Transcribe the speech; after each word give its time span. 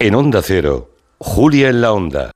En 0.00 0.14
Onda 0.14 0.42
Cero, 0.42 0.90
Julia 1.18 1.70
en 1.70 1.80
la 1.80 1.92
Onda. 1.92 2.30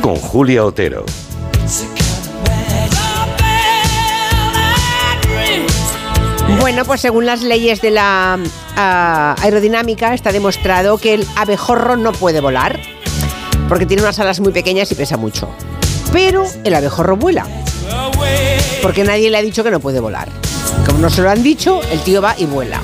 Con 0.00 0.14
Julia 0.14 0.64
Otero. 0.64 1.04
Bueno, 6.60 6.84
pues 6.84 7.00
según 7.00 7.26
las 7.26 7.42
leyes 7.42 7.80
de 7.80 7.90
la 7.90 8.38
ah, 8.76 9.34
aerodinámica 9.42 10.14
está 10.14 10.30
demostrado 10.30 10.98
que 10.98 11.14
el 11.14 11.26
abejorro 11.34 11.96
no 11.96 12.12
puede 12.12 12.40
volar 12.40 12.78
porque 13.70 13.86
tiene 13.86 14.02
unas 14.02 14.18
alas 14.18 14.40
muy 14.40 14.50
pequeñas 14.52 14.90
y 14.90 14.96
pesa 14.96 15.16
mucho. 15.16 15.48
Pero 16.12 16.44
el 16.64 16.74
abejorro 16.74 17.16
vuela 17.16 17.46
porque 18.82 19.04
nadie 19.04 19.30
le 19.30 19.36
ha 19.36 19.42
dicho 19.42 19.62
que 19.62 19.70
no 19.70 19.78
puede 19.78 20.00
volar. 20.00 20.28
Como 20.84 20.98
no 20.98 21.08
se 21.08 21.22
lo 21.22 21.30
han 21.30 21.42
dicho, 21.42 21.80
el 21.92 22.00
tío 22.00 22.20
va 22.20 22.34
y 22.36 22.46
vuela. 22.46 22.80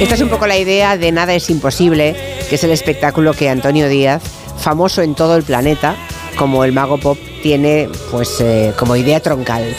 Esta 0.00 0.14
es 0.14 0.20
un 0.20 0.28
poco 0.28 0.46
la 0.46 0.56
idea 0.56 0.96
de 0.96 1.10
Nada 1.12 1.34
es 1.34 1.50
imposible, 1.50 2.14
que 2.48 2.54
es 2.54 2.64
el 2.64 2.70
espectáculo 2.70 3.32
que 3.32 3.48
Antonio 3.48 3.88
Díaz, 3.88 4.22
famoso 4.58 5.02
en 5.02 5.16
todo 5.16 5.36
el 5.36 5.42
planeta, 5.42 5.96
como 6.36 6.64
el 6.64 6.72
mago 6.72 6.98
pop, 6.98 7.18
tiene 7.42 7.88
pues 8.10 8.40
eh, 8.40 8.72
como 8.78 8.96
idea 8.96 9.20
troncal. 9.20 9.74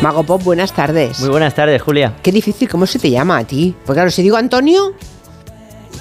Mago 0.00 0.24
Pop, 0.24 0.42
buenas 0.42 0.72
tardes. 0.72 1.20
Muy 1.20 1.28
buenas 1.28 1.54
tardes, 1.54 1.80
Julia. 1.80 2.16
Qué 2.22 2.32
difícil, 2.32 2.68
¿cómo 2.68 2.86
se 2.86 2.98
te 2.98 3.10
llama 3.10 3.38
a 3.38 3.44
ti? 3.44 3.74
Porque 3.86 3.98
claro, 3.98 4.10
si 4.10 4.22
digo 4.22 4.36
Antonio, 4.36 4.92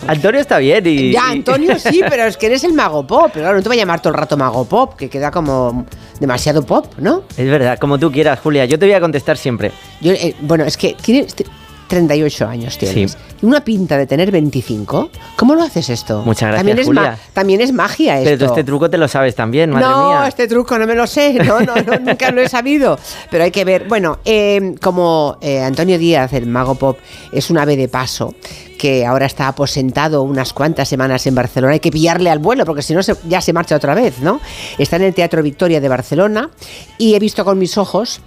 Antonio 0.08 0.42
está 0.42 0.58
bien 0.58 0.86
y... 0.86 1.12
ya 1.12 1.30
Antonio 1.30 1.78
sí, 1.80 2.02
pero 2.10 2.24
es 2.26 2.38
que 2.38 2.48
eres 2.48 2.64
el 2.64 2.74
mago 2.74 3.06
pop. 3.06 3.30
Pero 3.34 3.46
claro, 3.46 3.58
no 3.58 3.64
te 3.64 3.70
voy 3.70 3.78
a 3.78 3.82
llamar 3.82 4.02
todo 4.02 4.14
el 4.14 4.20
rato 4.20 4.38
mago 4.38 4.66
pop, 4.66 4.96
que 4.96 5.10
queda 5.10 5.32
como 5.32 5.86
demasiado 6.20 6.64
pop, 6.64 6.88
¿no? 6.98 7.24
Es 7.38 7.50
verdad, 7.50 7.78
como 7.80 7.98
tú 7.98 8.12
quieras, 8.12 8.40
Julia. 8.40 8.66
Yo 8.66 8.78
te 8.78 8.86
voy 8.86 8.94
a 8.94 9.02
contestar 9.02 9.38
siempre. 9.38 9.72
Yo, 10.02 10.14
eh, 10.14 10.36
bueno, 10.42 10.66
es 10.66 10.78
que 10.78 10.96
38 11.94 12.48
años 12.48 12.78
tienes. 12.78 13.12
Sí. 13.12 13.18
Y 13.42 13.46
una 13.46 13.64
pinta 13.64 13.98
de 13.98 14.08
tener 14.08 14.32
25. 14.32 15.10
¿Cómo 15.36 15.54
lo 15.56 15.62
haces 15.64 15.90
esto? 15.90 16.24
Muchas 16.26 16.50
gracias, 16.50 16.58
también 16.60 16.80
es 16.80 16.86
Julia. 16.88 17.18
también 17.34 17.62
es 17.62 17.72
magia 17.72 18.18
esto. 18.18 18.26
Pero 18.26 18.38
tú 18.40 18.46
este 18.46 18.64
truco 18.64 18.90
te 18.90 18.98
lo 18.98 19.08
sabes 19.08 19.36
también, 19.36 19.70
madre 19.70 19.86
no, 19.88 20.10
mía. 20.10 20.28
este 20.28 20.48
truco 20.48 20.78
no 20.80 20.88
me 20.88 20.96
lo 20.96 21.06
sé, 21.08 21.34
no, 21.36 21.60
no, 21.62 21.76
no, 21.76 22.00
nunca 22.02 22.32
lo 22.32 22.42
he 22.42 22.50
sabido. 22.50 22.98
Pero 23.30 23.44
hay 23.44 23.52
que 23.52 23.64
ver. 23.66 23.88
Bueno, 23.88 24.20
eh, 24.26 24.76
como 24.82 25.38
eh, 25.42 25.62
Antonio 25.62 25.98
Díaz, 26.00 26.34
el 26.34 26.48
mago 26.48 26.76
pop, 26.76 26.98
es 27.32 27.50
un 27.50 27.58
ave 27.60 27.78
de 27.78 27.88
paso 27.88 28.34
que 28.80 29.06
ahora 29.06 29.26
está 29.28 29.48
aposentado 29.48 30.24
unas 30.24 30.52
cuantas 30.52 30.90
semanas 30.90 31.26
en 31.28 31.36
Barcelona, 31.36 31.74
hay 31.74 31.80
que 31.80 31.92
pillarle 31.92 32.30
al 32.30 32.40
vuelo 32.40 32.66
porque 32.66 32.82
si 32.82 32.94
no 32.94 33.02
se- 33.02 33.16
ya 33.30 33.40
se 33.40 33.54
marcha 33.54 33.76
otra 33.78 33.94
vez, 33.96 34.20
¿no? 34.20 34.42
Está 34.78 34.98
en 34.98 35.04
el 35.04 35.14
Teatro 35.14 35.42
Victoria 35.42 35.80
de 35.80 35.88
Barcelona 35.88 36.50
y 36.98 37.14
he 37.16 37.20
visto 37.20 37.46
con 37.46 37.58
mis 37.60 37.78
ojos 37.78 38.20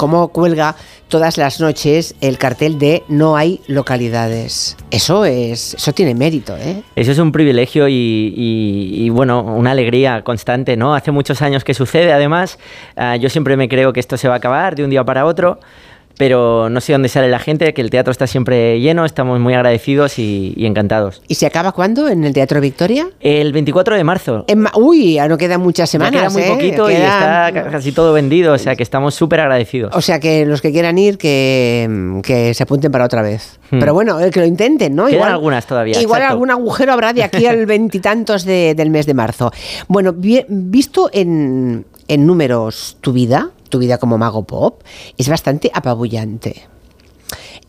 cómo 0.00 0.28
cuelga 0.28 0.76
todas 1.08 1.36
las 1.36 1.60
noches 1.60 2.14
el 2.22 2.38
cartel 2.38 2.78
de 2.78 3.02
no 3.08 3.36
hay 3.36 3.60
localidades. 3.66 4.78
Eso 4.90 5.26
es, 5.26 5.74
eso 5.74 5.92
tiene 5.92 6.14
mérito, 6.14 6.56
¿eh? 6.56 6.82
Eso 6.96 7.12
es 7.12 7.18
un 7.18 7.32
privilegio 7.32 7.84
y, 7.86 9.10
bueno, 9.10 9.42
una 9.42 9.72
alegría 9.72 10.22
constante, 10.22 10.74
¿no? 10.78 10.94
Hace 10.94 11.10
muchos 11.10 11.42
años 11.42 11.64
que 11.64 11.74
sucede, 11.74 12.14
además. 12.14 12.58
Ah, 12.96 13.16
yo 13.16 13.28
siempre 13.28 13.58
me 13.58 13.68
creo 13.68 13.92
que 13.92 14.00
esto 14.00 14.16
se 14.16 14.26
va 14.26 14.32
a 14.32 14.36
acabar 14.38 14.74
de 14.74 14.84
un 14.84 14.88
día 14.88 15.04
para 15.04 15.26
otro, 15.26 15.60
pero 16.20 16.68
no 16.68 16.82
sé 16.82 16.92
dónde 16.92 17.08
sale 17.08 17.28
la 17.28 17.38
gente, 17.38 17.72
que 17.72 17.80
el 17.80 17.88
teatro 17.88 18.10
está 18.12 18.26
siempre 18.26 18.78
lleno, 18.78 19.06
estamos 19.06 19.40
muy 19.40 19.54
agradecidos 19.54 20.18
y, 20.18 20.52
y 20.54 20.66
encantados. 20.66 21.22
¿Y 21.28 21.36
se 21.36 21.46
acaba 21.46 21.72
cuándo? 21.72 22.08
¿En 22.10 22.24
el 22.24 22.34
Teatro 22.34 22.60
Victoria? 22.60 23.08
El 23.20 23.52
24 23.54 23.96
de 23.96 24.04
marzo. 24.04 24.44
En 24.46 24.60
ma- 24.60 24.72
Uy, 24.76 25.14
ya 25.14 25.26
no 25.28 25.38
quedan 25.38 25.62
muchas 25.62 25.88
semanas. 25.88 26.20
queda 26.20 26.28
muy 26.30 26.42
¿eh? 26.42 26.48
poquito 26.48 26.90
y 26.90 26.94
está 26.94 27.50
ca- 27.54 27.70
casi 27.70 27.92
todo 27.92 28.12
vendido, 28.12 28.52
o 28.52 28.58
sea 28.58 28.76
que 28.76 28.82
estamos 28.82 29.14
súper 29.14 29.40
agradecidos. 29.40 29.96
O 29.96 30.02
sea 30.02 30.20
que 30.20 30.44
los 30.44 30.60
que 30.60 30.72
quieran 30.72 30.98
ir, 30.98 31.16
que, 31.16 32.20
que 32.22 32.52
se 32.52 32.62
apunten 32.62 32.92
para 32.92 33.06
otra 33.06 33.22
vez. 33.22 33.58
Hmm. 33.70 33.78
Pero 33.78 33.94
bueno, 33.94 34.20
eh, 34.20 34.30
que 34.30 34.40
lo 34.40 34.46
intenten, 34.46 34.94
¿no? 34.94 35.06
Quedan 35.06 35.28
algunas 35.32 35.64
todavía, 35.66 36.00
Igual 36.00 36.18
exacto. 36.20 36.32
algún 36.34 36.50
agujero 36.50 36.92
habrá 36.92 37.12
de 37.14 37.22
aquí 37.22 37.46
al 37.46 37.64
veintitantos 37.66 38.44
de- 38.44 38.74
del 38.74 38.90
mes 38.90 39.06
de 39.06 39.14
marzo. 39.14 39.50
Bueno, 39.88 40.12
vi- 40.12 40.44
visto 40.48 41.08
en, 41.12 41.86
en 42.10 42.26
números 42.26 42.96
tu 43.00 43.12
vida, 43.12 43.50
tu 43.68 43.78
vida 43.78 43.98
como 43.98 44.18
mago 44.18 44.42
pop, 44.42 44.82
es 45.16 45.28
bastante 45.28 45.70
apabullante. 45.72 46.66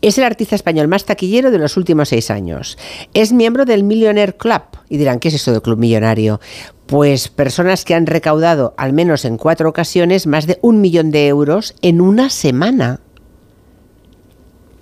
Es 0.00 0.18
el 0.18 0.24
artista 0.24 0.56
español 0.56 0.88
más 0.88 1.04
taquillero 1.04 1.52
de 1.52 1.58
los 1.58 1.76
últimos 1.76 2.08
seis 2.08 2.28
años. 2.28 2.76
Es 3.14 3.32
miembro 3.32 3.64
del 3.64 3.84
Millionaire 3.84 4.34
Club. 4.34 4.62
Y 4.88 4.96
dirán, 4.96 5.20
¿qué 5.20 5.28
es 5.28 5.34
esto 5.34 5.52
del 5.52 5.62
Club 5.62 5.78
Millonario? 5.78 6.40
Pues 6.86 7.28
personas 7.28 7.84
que 7.84 7.94
han 7.94 8.06
recaudado, 8.06 8.74
al 8.76 8.92
menos 8.92 9.24
en 9.24 9.36
cuatro 9.36 9.68
ocasiones, 9.68 10.26
más 10.26 10.48
de 10.48 10.58
un 10.60 10.80
millón 10.80 11.12
de 11.12 11.28
euros 11.28 11.76
en 11.80 12.00
una 12.00 12.28
semana. 12.28 12.98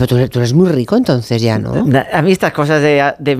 Pero 0.01 0.09
tú, 0.09 0.17
eres- 0.17 0.31
tú 0.31 0.39
eres 0.39 0.55
muy 0.55 0.71
rico 0.71 0.97
entonces 0.97 1.43
ya, 1.43 1.59
¿no? 1.59 1.75
A 2.11 2.23
mí 2.23 2.33
estas 2.33 2.55
cosas 2.55 2.81
de, 2.81 3.13
de 3.19 3.37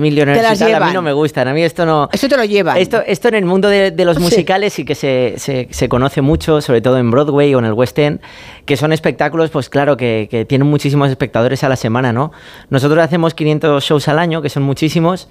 tal, 0.59 0.75
a 0.75 0.85
mí 0.85 0.93
no 0.93 1.01
me 1.01 1.11
gustan. 1.11 1.47
A 1.47 1.53
mí 1.55 1.63
esto 1.63 1.87
no... 1.87 2.07
Eso 2.13 2.27
te 2.29 2.37
lo 2.37 2.43
llevan. 2.45 2.77
Esto, 2.77 3.01
esto 3.03 3.29
en 3.29 3.33
el 3.33 3.45
mundo 3.45 3.67
de, 3.67 3.89
de 3.89 4.05
los 4.05 4.17
Sí. 4.17 4.21
musicales 4.21 4.71
sí 4.73 4.85
que 4.85 4.93
se, 4.93 5.33
se- 5.37 5.67
se 5.71 5.89
conoce 5.89 6.21
mucho, 6.21 6.61
sobre 6.61 6.81
todo 6.81 6.99
en 6.99 7.09
Broadway 7.09 7.55
o 7.55 7.59
en 7.59 7.65
el 7.65 7.73
West 7.73 7.97
End, 7.97 8.19
que 8.65 8.77
son 8.77 8.93
espectáculos, 8.93 9.49
pues 9.49 9.69
claro, 9.69 9.97
que, 9.97 10.27
que 10.29 10.45
tienen 10.45 10.67
muchísimos 10.67 11.09
espectadores 11.09 11.63
a 11.63 11.69
la 11.69 11.75
semana, 11.75 12.13
¿no? 12.13 12.31
Nosotros 12.69 13.03
hacemos 13.03 13.33
500 13.33 13.83
shows 13.83 14.07
al 14.07 14.19
año, 14.19 14.43
que 14.43 14.49
son 14.49 14.61
muchísimos, 14.61 15.29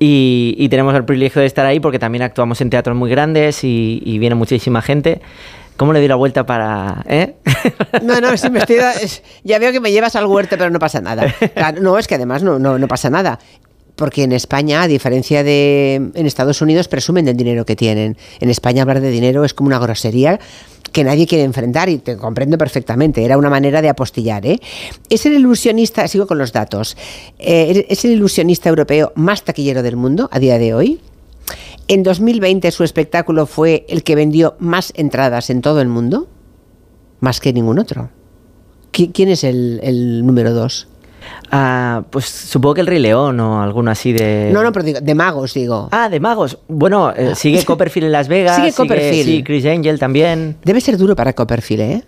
y, 0.00 0.56
y 0.58 0.68
tenemos 0.68 0.96
el 0.96 1.04
privilegio 1.04 1.40
de 1.40 1.46
estar 1.46 1.64
ahí 1.64 1.78
porque 1.78 2.00
también 2.00 2.22
actuamos 2.22 2.60
en 2.60 2.70
teatros 2.70 2.96
muy 2.96 3.08
grandes 3.08 3.62
y, 3.62 4.02
y 4.04 4.18
viene 4.18 4.34
muchísima 4.34 4.82
gente. 4.82 5.20
¿Cómo 5.76 5.92
le 5.92 5.98
doy 6.00 6.08
la 6.08 6.16
vuelta 6.16 6.44
para...? 6.46 7.04
¿eh? 7.08 7.34
No, 8.02 8.20
no, 8.20 8.36
sí, 8.36 8.50
me 8.50 8.58
estoy 8.60 8.76
da- 8.76 8.94
ya 9.44 9.58
veo 9.58 9.72
que 9.72 9.80
me 9.80 9.90
llevas 9.92 10.16
al 10.16 10.26
huerto, 10.26 10.56
pero 10.58 10.70
no 10.70 10.78
pasa 10.78 11.00
nada. 11.00 11.34
No, 11.80 11.98
es 11.98 12.06
que 12.08 12.14
además 12.16 12.42
no, 12.42 12.58
no, 12.58 12.78
no 12.78 12.88
pasa 12.88 13.10
nada. 13.10 13.38
Porque 13.96 14.22
en 14.22 14.32
España, 14.32 14.82
a 14.82 14.88
diferencia 14.88 15.44
de 15.44 15.94
en 16.14 16.26
Estados 16.26 16.62
Unidos, 16.62 16.88
presumen 16.88 17.24
del 17.26 17.36
dinero 17.36 17.64
que 17.66 17.76
tienen. 17.76 18.16
En 18.40 18.48
España 18.50 18.82
hablar 18.82 19.00
de 19.00 19.10
dinero 19.10 19.44
es 19.44 19.52
como 19.54 19.66
una 19.68 19.78
grosería 19.78 20.40
que 20.92 21.04
nadie 21.04 21.26
quiere 21.26 21.44
enfrentar 21.44 21.88
y 21.88 21.98
te 21.98 22.16
comprendo 22.16 22.56
perfectamente. 22.58 23.24
Era 23.24 23.36
una 23.38 23.50
manera 23.50 23.82
de 23.82 23.88
apostillar. 23.90 24.44
¿eh? 24.46 24.58
Es 25.10 25.26
el 25.26 25.34
ilusionista, 25.34 26.08
sigo 26.08 26.26
con 26.26 26.38
los 26.38 26.52
datos, 26.52 26.96
eh, 27.38 27.86
es 27.88 28.04
el 28.04 28.12
ilusionista 28.12 28.68
europeo 28.70 29.12
más 29.14 29.42
taquillero 29.42 29.82
del 29.82 29.96
mundo 29.96 30.28
a 30.32 30.38
día 30.38 30.58
de 30.58 30.74
hoy. 30.74 31.00
En 31.88 32.02
2020 32.02 32.70
su 32.70 32.84
espectáculo 32.84 33.46
fue 33.46 33.84
el 33.88 34.02
que 34.02 34.14
vendió 34.14 34.54
más 34.58 34.92
entradas 34.96 35.50
en 35.50 35.60
todo 35.62 35.80
el 35.80 35.88
mundo, 35.88 36.28
más 37.20 37.40
que 37.40 37.52
ningún 37.52 37.78
otro. 37.78 38.10
¿Qui- 38.92 39.10
¿Quién 39.12 39.28
es 39.28 39.44
el, 39.44 39.80
el 39.82 40.24
número 40.26 40.52
dos? 40.52 40.88
Ah, 41.50 42.02
pues 42.10 42.24
supongo 42.26 42.74
que 42.74 42.80
el 42.80 42.86
Rey 42.86 42.98
León 42.98 43.38
o 43.40 43.62
alguno 43.62 43.90
así 43.90 44.12
de... 44.12 44.50
No, 44.52 44.62
no, 44.62 44.72
pero 44.72 44.84
digo, 44.84 45.00
de 45.00 45.14
magos, 45.14 45.54
digo. 45.54 45.88
Ah, 45.92 46.08
de 46.08 46.18
magos. 46.18 46.58
Bueno, 46.68 47.12
eh, 47.16 47.34
sigue 47.36 47.64
Copperfield 47.64 48.06
en 48.06 48.12
Las 48.12 48.28
Vegas. 48.28 48.56
Sigue 48.56 48.72
Copperfield. 48.72 49.24
Sí, 49.26 49.42
Chris 49.44 49.64
Angel 49.66 49.98
también. 49.98 50.56
Debe 50.64 50.80
ser 50.80 50.96
duro 50.96 51.14
para 51.14 51.32
Copperfield, 51.32 51.80
¿eh? 51.82 52.04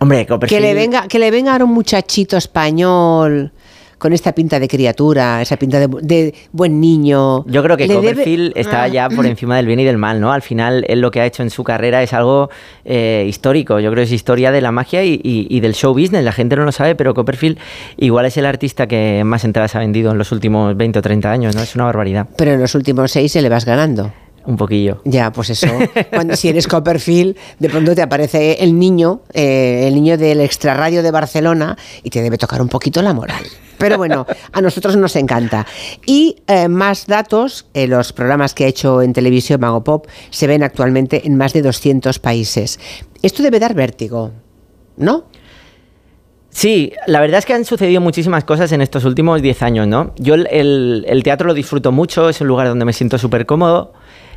Hombre, 0.00 0.18
Que 0.20 0.26
Copperfield... 0.28 0.62
le 0.62 0.74
venga, 0.74 1.08
que 1.08 1.18
le 1.18 1.30
venga 1.30 1.52
ahora 1.52 1.64
un 1.64 1.72
muchachito 1.72 2.36
español 2.36 3.52
con 3.98 4.12
esta 4.12 4.32
pinta 4.32 4.58
de 4.60 4.68
criatura, 4.68 5.42
esa 5.42 5.56
pinta 5.56 5.78
de, 5.80 5.88
de 6.02 6.34
buen 6.52 6.80
niño. 6.80 7.44
Yo 7.46 7.62
creo 7.62 7.76
que 7.76 7.86
debe- 7.88 7.96
Copperfield 8.10 8.52
está 8.56 8.84
Ah. 8.84 8.88
ya 8.88 9.08
por 9.08 9.26
encima 9.26 9.56
del 9.56 9.66
bien 9.66 9.80
y 9.80 9.84
del 9.84 9.98
mal, 9.98 10.20
¿no? 10.20 10.32
Al 10.32 10.42
final, 10.42 10.84
él 10.88 11.00
lo 11.00 11.10
que 11.10 11.20
ha 11.20 11.26
hecho 11.26 11.42
en 11.42 11.50
su 11.50 11.64
carrera 11.64 12.02
es 12.02 12.12
algo 12.12 12.48
eh, 12.84 13.24
histórico. 13.28 13.80
Yo 13.80 13.90
creo 13.90 14.02
que 14.02 14.06
es 14.06 14.12
historia 14.12 14.52
de 14.52 14.60
la 14.60 14.70
magia 14.72 15.04
y, 15.04 15.14
y- 15.22 15.46
y 15.50 15.60
del 15.60 15.74
show 15.74 15.92
business. 15.92 16.22
La 16.24 16.32
gente 16.32 16.54
no 16.56 16.64
lo 16.64 16.72
sabe, 16.72 16.94
pero 16.94 17.12
Copperfield 17.14 17.58
igual 17.96 18.26
es 18.26 18.36
el 18.36 18.46
artista 18.46 18.86
que 18.86 19.22
más 19.24 19.44
entradas 19.44 19.74
ha 19.74 19.80
vendido 19.80 20.12
en 20.12 20.18
los 20.18 20.30
últimos 20.32 20.76
20 20.76 20.98
o 20.98 21.02
30 21.02 21.30
años, 21.30 21.54
¿no? 21.56 21.62
Es 21.62 21.74
una 21.74 21.84
barbaridad. 21.84 22.28
Pero 22.36 22.52
en 22.52 22.60
los 22.60 22.74
últimos 22.74 23.10
seis 23.10 23.32
se 23.32 23.42
le 23.42 23.48
vas 23.48 23.64
ganando. 23.64 24.12
Un 24.48 24.56
poquillo. 24.56 25.02
Ya, 25.04 25.30
pues 25.30 25.50
eso. 25.50 25.66
Cuando, 26.10 26.34
si 26.34 26.48
eres 26.48 26.66
Copperfield, 26.66 27.36
de 27.58 27.68
pronto 27.68 27.94
te 27.94 28.00
aparece 28.00 28.54
el 28.64 28.78
niño, 28.78 29.20
eh, 29.34 29.84
el 29.86 29.94
niño 29.94 30.16
del 30.16 30.40
extrarradio 30.40 31.02
de 31.02 31.10
Barcelona, 31.10 31.76
y 32.02 32.08
te 32.08 32.22
debe 32.22 32.38
tocar 32.38 32.62
un 32.62 32.68
poquito 32.68 33.02
la 33.02 33.12
moral. 33.12 33.44
Pero 33.76 33.98
bueno, 33.98 34.26
a 34.52 34.60
nosotros 34.62 34.96
nos 34.96 35.14
encanta. 35.16 35.66
Y 36.06 36.36
eh, 36.46 36.66
más 36.68 37.06
datos, 37.06 37.66
eh, 37.74 37.86
los 37.86 38.14
programas 38.14 38.54
que 38.54 38.64
ha 38.64 38.68
hecho 38.68 39.02
en 39.02 39.12
televisión 39.12 39.60
Mago 39.60 39.84
Pop 39.84 40.06
se 40.30 40.46
ven 40.46 40.62
actualmente 40.62 41.26
en 41.26 41.36
más 41.36 41.52
de 41.52 41.60
200 41.60 42.18
países. 42.18 42.80
Esto 43.22 43.42
debe 43.42 43.60
dar 43.60 43.74
vértigo, 43.74 44.32
¿no? 44.96 45.24
Sí, 46.50 46.92
la 47.06 47.20
verdad 47.20 47.38
es 47.38 47.44
que 47.46 47.52
han 47.52 47.64
sucedido 47.66 48.00
muchísimas 48.00 48.42
cosas 48.44 48.72
en 48.72 48.80
estos 48.80 49.04
últimos 49.04 49.42
10 49.42 49.62
años, 49.62 49.86
¿no? 49.86 50.12
Yo 50.16 50.34
el, 50.34 50.48
el- 50.50 51.04
el 51.06 51.22
teatro 51.22 51.46
lo 51.46 51.54
disfruto 51.54 51.92
mucho, 51.92 52.28
es 52.30 52.40
un 52.40 52.48
lugar 52.48 52.66
donde 52.66 52.84
me 52.86 52.92
siento 52.94 53.18
súper 53.18 53.44
cómodo. 53.46 53.92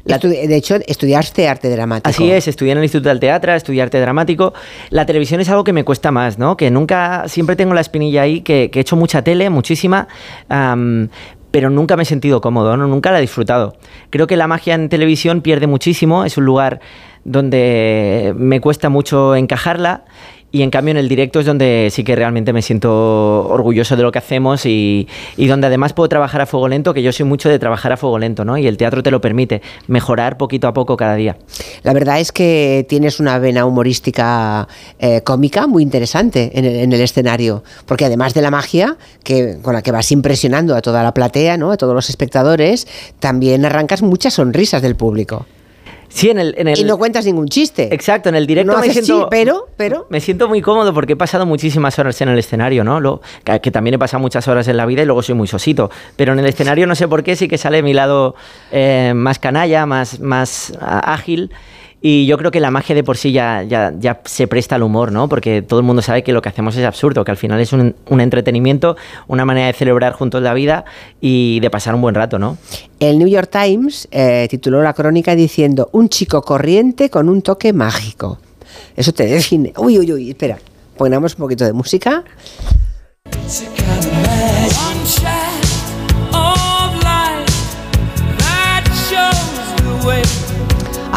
La- 0.05 0.17
de 0.17 0.55
hecho, 0.55 0.77
estudiaste 0.87 1.47
arte 1.47 1.69
dramático. 1.69 2.09
Así 2.09 2.31
es, 2.31 2.47
estudié 2.47 2.71
en 2.71 2.79
el 2.79 2.83
Instituto 2.85 3.09
del 3.09 3.19
Teatro, 3.19 3.53
estudié 3.53 3.81
arte 3.81 3.99
dramático. 3.99 4.53
La 4.89 5.05
televisión 5.05 5.41
es 5.41 5.49
algo 5.49 5.63
que 5.63 5.73
me 5.73 5.83
cuesta 5.83 6.11
más, 6.11 6.39
¿no? 6.39 6.57
Que 6.57 6.71
nunca, 6.71 7.27
siempre 7.27 7.55
tengo 7.55 7.73
la 7.73 7.81
espinilla 7.81 8.23
ahí, 8.23 8.41
que, 8.41 8.71
he 8.73 8.79
hecho 8.79 8.95
mucha 8.95 9.23
tele, 9.23 9.49
muchísima. 9.49 10.07
am, 10.49 11.09
pero 11.51 11.69
nunca 11.69 11.97
me 11.97 12.03
he 12.03 12.05
sentido 12.05 12.39
cómodo, 12.39 12.77
¿no? 12.77 12.87
nunca 12.87 13.11
la 13.11 13.17
he 13.17 13.21
disfrutado. 13.21 13.75
Creo 14.09 14.25
que 14.25 14.37
la 14.37 14.47
magia 14.47 14.73
en 14.73 14.87
televisión 14.87 15.41
pierde 15.41 15.67
muchísimo, 15.67 16.23
es 16.23 16.37
un 16.37 16.45
lugar 16.45 16.79
donde 17.25 18.33
me 18.37 18.61
cuesta 18.61 18.89
mucho 18.89 19.35
encajarla 19.35 20.05
y 20.51 20.63
en 20.63 20.69
cambio 20.69 20.91
en 20.91 20.97
el 20.97 21.07
directo 21.07 21.39
es 21.39 21.45
donde 21.45 21.89
sí 21.91 22.03
que 22.03 22.15
realmente 22.15 22.51
me 22.53 22.61
siento 22.61 23.47
orgulloso 23.47 23.95
de 23.95 24.03
lo 24.03 24.11
que 24.11 24.19
hacemos 24.19 24.65
y, 24.65 25.07
y 25.37 25.47
donde 25.47 25.67
además 25.67 25.93
puedo 25.93 26.09
trabajar 26.09 26.41
a 26.41 26.45
fuego 26.45 26.67
lento, 26.67 26.93
que 26.93 27.01
yo 27.01 27.11
soy 27.11 27.25
mucho 27.25 27.49
de 27.49 27.57
trabajar 27.57 27.93
a 27.93 27.97
fuego 27.97 28.19
lento, 28.19 28.43
¿no? 28.43 28.57
Y 28.57 28.67
el 28.67 28.77
teatro 28.77 29.01
te 29.01 29.11
lo 29.11 29.21
permite, 29.21 29.61
mejorar 29.87 30.37
poquito 30.37 30.67
a 30.67 30.73
poco 30.73 30.97
cada 30.97 31.15
día. 31.15 31.37
La 31.83 31.93
verdad 31.93 32.19
es 32.19 32.31
que 32.31 32.85
tienes 32.89 33.19
una 33.19 33.39
vena 33.39 33.65
humorística 33.65 34.67
eh, 34.99 35.21
cómica 35.21 35.67
muy 35.67 35.83
interesante 35.83 36.51
en 36.53 36.65
el, 36.65 36.75
en 36.75 36.93
el 36.93 37.01
escenario, 37.01 37.63
porque 37.85 38.05
además 38.05 38.33
de 38.33 38.41
la 38.41 38.51
magia 38.51 38.97
que, 39.23 39.57
con 39.61 39.73
la 39.73 39.81
que 39.81 39.91
vas 39.91 40.11
impresionando 40.11 40.75
a 40.75 40.81
toda 40.81 41.03
la 41.03 41.13
platea, 41.13 41.57
¿no? 41.57 41.71
a 41.71 41.77
todos 41.77 41.95
los 41.95 42.09
espectadores, 42.09 42.87
también 43.19 43.63
arrancas 43.65 44.01
muchas 44.01 44.33
sonrisas 44.33 44.81
del 44.81 44.95
público. 44.95 45.45
Sí, 46.13 46.29
en 46.29 46.39
el... 46.39 46.53
En 46.57 46.67
el 46.67 46.79
Y 46.79 46.83
no 46.83 46.97
cuentas 46.97 47.25
ningún 47.25 47.47
chiste. 47.47 47.87
Exacto, 47.93 48.29
en 48.29 48.35
el 48.35 48.45
directo 48.45 48.71
No 48.73 48.79
me 48.79 48.87
haces 48.89 49.05
siento... 49.05 49.23
sí, 49.23 49.27
pero- 49.31 49.67
pero- 49.77 50.07
Me 50.09 50.19
siento 50.19 50.47
muy 50.47 50.61
cómodo 50.61 50.93
porque 50.93 51.13
he 51.13 51.15
pasado 51.15 51.45
muchísimas 51.45 51.97
horas 51.99 52.19
en 52.21 52.29
el 52.29 52.37
escenario, 52.37 52.83
¿no? 52.83 52.99
Lo- 52.99 53.21
que, 53.43 53.71
también 53.71 53.93
he 53.93 53.99
pasado 53.99 54.19
muchas 54.21 54.47
horas 54.47 54.67
en 54.67 54.77
la 54.77 54.85
vida 54.85 55.01
y 55.03 55.05
luego 55.05 55.21
soy 55.23 55.35
muy 55.35 55.47
sosito. 55.47 55.89
Pero 56.17 56.33
en 56.33 56.39
el 56.39 56.45
escenario 56.45 56.85
no 56.87 56.95
sé 56.95 57.07
por 57.07 57.23
qué 57.23 57.35
sí 57.35 57.47
que 57.47 57.57
sale 57.57 57.81
mi 57.81 57.93
lado 57.93 58.35
eh, 58.71 59.13
más 59.15 59.39
canalla, 59.39 59.85
más, 59.85 60.19
más 60.19 60.73
ágil. 60.81 61.51
Y 62.03 62.25
yo 62.25 62.37
creo 62.37 62.49
que 62.49 62.59
la 62.59 62.71
magia 62.71 62.95
de 62.95 63.03
por 63.03 63.15
sí 63.15 63.31
ya, 63.31 63.61
ya, 63.61 63.93
ya 63.97 64.21
se 64.25 64.47
presta 64.47 64.75
al 64.75 64.81
humor, 64.81 65.11
¿no? 65.11 65.29
Porque 65.29 65.61
todo 65.61 65.79
el 65.79 65.85
mundo 65.85 66.01
sabe 66.01 66.23
que 66.23 66.33
lo 66.33 66.41
que 66.41 66.49
hacemos 66.49 66.75
es 66.75 66.83
absurdo, 66.83 67.23
que 67.23 67.29
al 67.29 67.37
final 67.37 67.59
es 67.59 67.73
un, 67.73 67.95
un 68.09 68.21
entretenimiento, 68.21 68.97
una 69.27 69.45
manera 69.45 69.67
de 69.67 69.73
celebrar 69.73 70.13
juntos 70.13 70.41
la 70.41 70.55
vida 70.55 70.83
y 71.21 71.59
de 71.59 71.69
pasar 71.69 71.93
un 71.93 72.01
buen 72.01 72.15
rato, 72.15 72.39
¿no? 72.39 72.57
El 72.99 73.19
New 73.19 73.27
York 73.27 73.51
Times 73.51 74.07
eh, 74.11 74.47
tituló 74.49 74.81
la 74.81 74.93
crónica 74.93 75.35
diciendo 75.35 75.89
un 75.91 76.09
chico 76.09 76.41
corriente 76.41 77.11
con 77.11 77.29
un 77.29 77.43
toque 77.43 77.71
mágico. 77.71 78.39
Eso 78.95 79.13
te 79.13 79.25
define. 79.25 79.73
Uy, 79.77 79.99
uy, 79.99 80.11
uy, 80.11 80.29
espera. 80.31 80.57
Pongamos 80.97 81.33
un 81.35 81.39
poquito 81.39 81.65
de 81.65 81.73
música. 81.73 82.23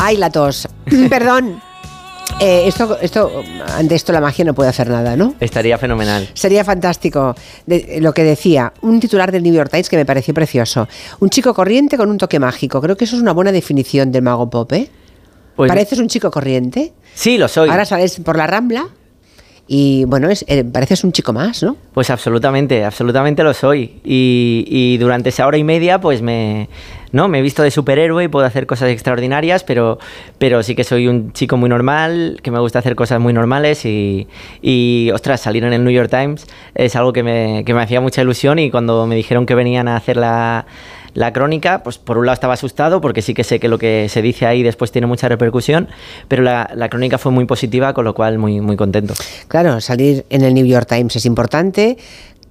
Ay, 0.07 0.19
la 0.19 0.29
tos. 0.31 0.69
Perdón. 1.09 1.63
Eh, 2.41 2.65
esto, 2.67 2.99
esto, 3.01 3.43
ante 3.77 3.95
esto 3.95 4.13
la 4.13 4.21
magia 4.21 4.45
no 4.45 4.55
puede 4.55 4.69
hacer 4.69 4.89
nada, 4.91 5.17
¿no? 5.17 5.35
Estaría 5.41 5.79
fenomenal. 5.79 6.29
Sería 6.35 6.63
fantástico. 6.63 7.35
De- 7.65 7.99
lo 8.03 8.13
que 8.13 8.23
decía, 8.23 8.73
un 8.83 9.01
titular 9.01 9.33
del 9.33 9.43
New 9.43 9.55
York 9.55 9.71
Times 9.71 9.89
que 9.89 9.97
me 9.97 10.05
pareció 10.05 10.35
precioso. 10.35 10.87
Un 11.21 11.31
chico 11.31 11.55
corriente 11.55 11.97
con 11.97 12.11
un 12.11 12.19
toque 12.19 12.39
mágico. 12.39 12.83
Creo 12.83 12.97
que 12.99 13.05
eso 13.05 13.17
es 13.17 13.23
una 13.23 13.33
buena 13.33 13.51
definición 13.51 14.13
del 14.13 14.23
mago 14.23 14.51
pop, 14.51 14.71
¿eh? 14.73 14.91
Pues- 15.57 15.69
Pareces 15.69 15.99
un 16.01 16.09
chico 16.09 16.31
corriente. 16.31 16.93
Sí, 17.15 17.39
lo 17.39 17.49
soy. 17.49 17.71
Ahora 17.71 17.87
sales 17.87 18.21
por 18.21 18.37
la 18.37 18.47
rambla 18.47 18.89
y, 19.67 20.05
bueno, 20.05 20.29
es, 20.29 20.45
eh, 20.47 20.63
pareces 20.63 21.05
un 21.05 21.13
chico 21.13 21.33
más, 21.33 21.63
¿no? 21.63 21.77
Pues 21.95 22.11
absolutamente, 22.11 22.85
absolutamente 22.85 23.43
lo 23.43 23.55
soy. 23.55 24.01
Y, 24.05 24.99
durante 24.99 25.31
esa 25.31 25.47
hora 25.47 25.57
y 25.57 25.65
media, 25.65 26.01
pues 26.01 26.21
me, 26.21 26.69
¿no? 27.13 27.29
me 27.29 27.39
he 27.39 27.43
visto 27.43 27.63
de 27.63 27.71
superhéroe 27.71 28.25
y 28.25 28.29
puedo 28.29 28.45
hacer 28.45 28.67
cosas 28.67 28.91
extraordinarias, 28.91 29.65
pero, 29.65 29.99
pero 30.39 30.63
sí 30.63 30.75
que 30.75 30.85
soy 30.85 31.09
un 31.09 31.33
chico 31.33 31.57
muy 31.57 31.71
normal, 31.71 32.41
que 32.43 32.51
me 32.51 32.61
gusta 32.61 32.79
hacer 32.79 32.95
cosas 32.95 33.21
muy 33.21 33.33
normales 33.33 33.87
y, 33.87 34.29
y 34.61 35.11
ostras, 35.15 35.41
salir 35.41 35.65
en 35.65 35.73
el 35.73 35.83
New 35.83 35.93
York 35.93 36.11
Times 36.11 36.47
es 36.75 36.95
algo 36.97 37.13
que 37.13 37.23
me, 37.23 37.65
que 37.65 37.73
me 37.73 37.83
hacía 37.83 38.01
mucha 38.01 38.21
ilusión 38.21 38.59
y 38.59 38.71
cuando 38.71 39.07
me 39.07 39.17
dijeron 39.17 39.47
que 39.47 39.55
venían 39.55 39.89
a 39.89 39.97
hacer 39.97 40.17
la, 40.17 40.67
la 41.15 41.33
crónica, 41.33 41.83
pues 41.83 41.99
por 41.99 42.19
un 42.19 42.27
lado 42.27 42.35
estaba 42.35 42.55
asustado 42.55 43.01
porque 43.01 43.23
sí 43.23 43.35
que 43.35 43.45
sé 43.45 43.61
que 43.61 43.69
lo 43.69 43.79
que 43.79 44.09
se 44.09 44.21
dice 44.23 44.47
ahí 44.47 44.63
después 44.63 44.93
tiene 44.93 45.07
mucha 45.07 45.29
repercusión, 45.29 45.89
pero 46.29 46.43
la, 46.43 46.71
la 46.75 46.89
crónica 46.89 47.19
fue 47.19 47.33
muy 47.33 47.47
positiva, 47.47 47.95
con 47.95 48.05
lo 48.05 48.15
cual 48.15 48.39
muy, 48.39 48.61
muy 48.61 48.77
contento. 48.77 49.15
Claro, 49.49 49.81
salir 49.81 50.27
en 50.31 50.43
el 50.43 50.55
New 50.55 50.67
York 50.67 50.89
Times 50.89 51.17
es 51.17 51.25
importante, 51.27 51.97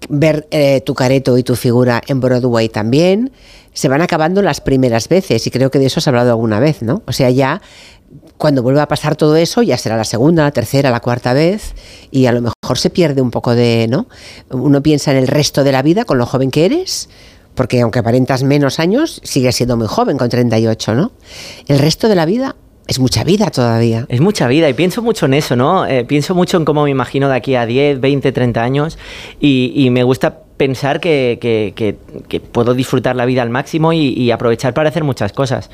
ver 0.10 0.48
eh, 0.52 0.82
tu 0.82 0.94
careto 0.94 1.38
y 1.38 1.44
tu 1.44 1.56
figura 1.56 2.02
en 2.08 2.20
Broadway 2.20 2.70
también. 2.70 3.32
Se 3.74 3.88
van 3.88 4.02
acabando 4.02 4.42
las 4.42 4.62
primeras 4.62 5.10
veces 5.10 5.46
y 5.48 5.52
creo 5.52 5.72
que 5.72 5.80
de 5.80 5.88
eso 5.88 6.00
has 6.00 6.08
hablado 6.08 6.30
alguna 6.30 6.60
vez, 6.60 6.82
¿no? 6.84 7.02
O 7.08 7.12
sea, 7.12 7.30
ya 7.32 7.62
cuando 8.38 8.62
vuelva 8.62 8.84
a 8.84 8.88
pasar 8.88 9.16
todo 9.16 9.36
eso, 9.36 9.62
ya 9.64 9.78
será 9.78 9.98
la 9.98 10.04
segunda, 10.04 10.44
la 10.44 10.52
tercera, 10.52 10.92
la 10.92 11.00
cuarta 11.00 11.34
vez 11.34 11.74
y 12.12 12.28
a 12.28 12.32
lo 12.32 12.42
mejor 12.42 12.78
se 12.78 12.90
pierde 12.90 13.22
un 13.22 13.32
poco 13.32 13.56
de, 13.56 13.88
¿no? 13.90 14.08
Uno 14.52 14.84
piensa 14.84 15.12
en 15.12 15.18
el 15.18 15.28
resto 15.28 15.64
de 15.64 15.72
la 15.72 15.82
vida 15.82 16.06
con 16.06 16.18
lo 16.18 16.26
joven 16.26 16.52
que 16.52 16.66
eres. 16.66 17.10
Porque 17.56 17.82
aunque 17.82 18.00
aparentas 18.00 18.44
menos 18.44 18.80
años, 18.80 19.22
sigues 19.24 19.56
siendo 19.56 19.78
muy 19.78 19.88
joven 19.88 20.18
con 20.18 20.30
38, 20.30 20.96
¿no? 20.96 21.12
El 21.68 21.80
resto 21.80 22.08
de 22.08 22.16
la 22.16 22.26
vida 22.26 22.56
es 22.88 23.00
mucha 23.00 23.24
vida 23.24 23.50
todavía. 23.50 24.06
Es 24.10 24.20
mucha 24.20 24.48
vida 24.48 24.68
y 24.70 24.74
pienso 24.74 25.02
mucho 25.02 25.26
en 25.26 25.36
eso, 25.36 25.56
¿no? 25.56 25.86
Eh, 25.86 26.04
pienso 26.04 26.36
mucho 26.36 26.58
en 26.58 26.66
cómo 26.66 26.84
me 26.84 26.90
imagino 26.90 27.30
de 27.30 27.36
aquí 27.36 27.56
a 27.56 27.66
10, 27.66 28.02
20, 28.02 28.32
30 28.32 28.62
años 28.62 28.98
y, 29.40 29.90
me 29.92 30.04
gusta 30.04 30.40
pensar 30.58 31.00
que, 31.00 31.96
puedo 32.52 32.74
disfrutar 32.74 33.16
la 33.16 33.26
vida 33.26 33.42
al 33.42 33.50
máximo 33.50 33.94
y, 33.94 34.10
y 34.10 34.32
aprovechar 34.32 34.74
para 34.74 34.90
hacer 34.90 35.04
muchas 35.04 35.32
cosas. 35.32 35.70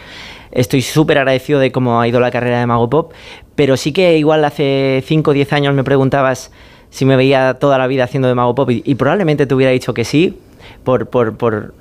Estoy 0.52 0.82
súper 0.82 1.18
agradecido 1.18 1.60
de 1.60 1.72
cómo 1.72 2.00
ha 2.00 2.08
ido 2.08 2.20
la 2.20 2.32
carrera 2.32 2.60
de 2.60 2.66
Mago 2.68 2.90
Pop, 2.90 3.14
pero 3.56 3.76
sí 3.76 3.92
que 3.92 4.18
igual 4.18 4.46
hace 4.46 5.04
5 5.06 5.32
o 5.32 5.34
10 5.34 5.54
años 5.54 5.74
me 5.74 5.84
preguntabas 5.84 6.52
si 6.92 7.06
me 7.06 7.16
veía 7.16 7.56
toda 7.56 7.78
la 7.78 7.88
vida 7.88 8.04
haciendo 8.04 8.28
de 8.28 8.36
Mago 8.36 8.56
Pop 8.56 8.70
y, 8.70 8.84
y 8.86 8.96
probablemente 8.96 9.48
te 9.48 9.56
hubiera 9.56 9.72
dicho 9.72 9.94
que 9.94 10.06
sí, 10.06 10.38
por... 10.84 11.08
por, 11.08 11.36
por 11.38 11.74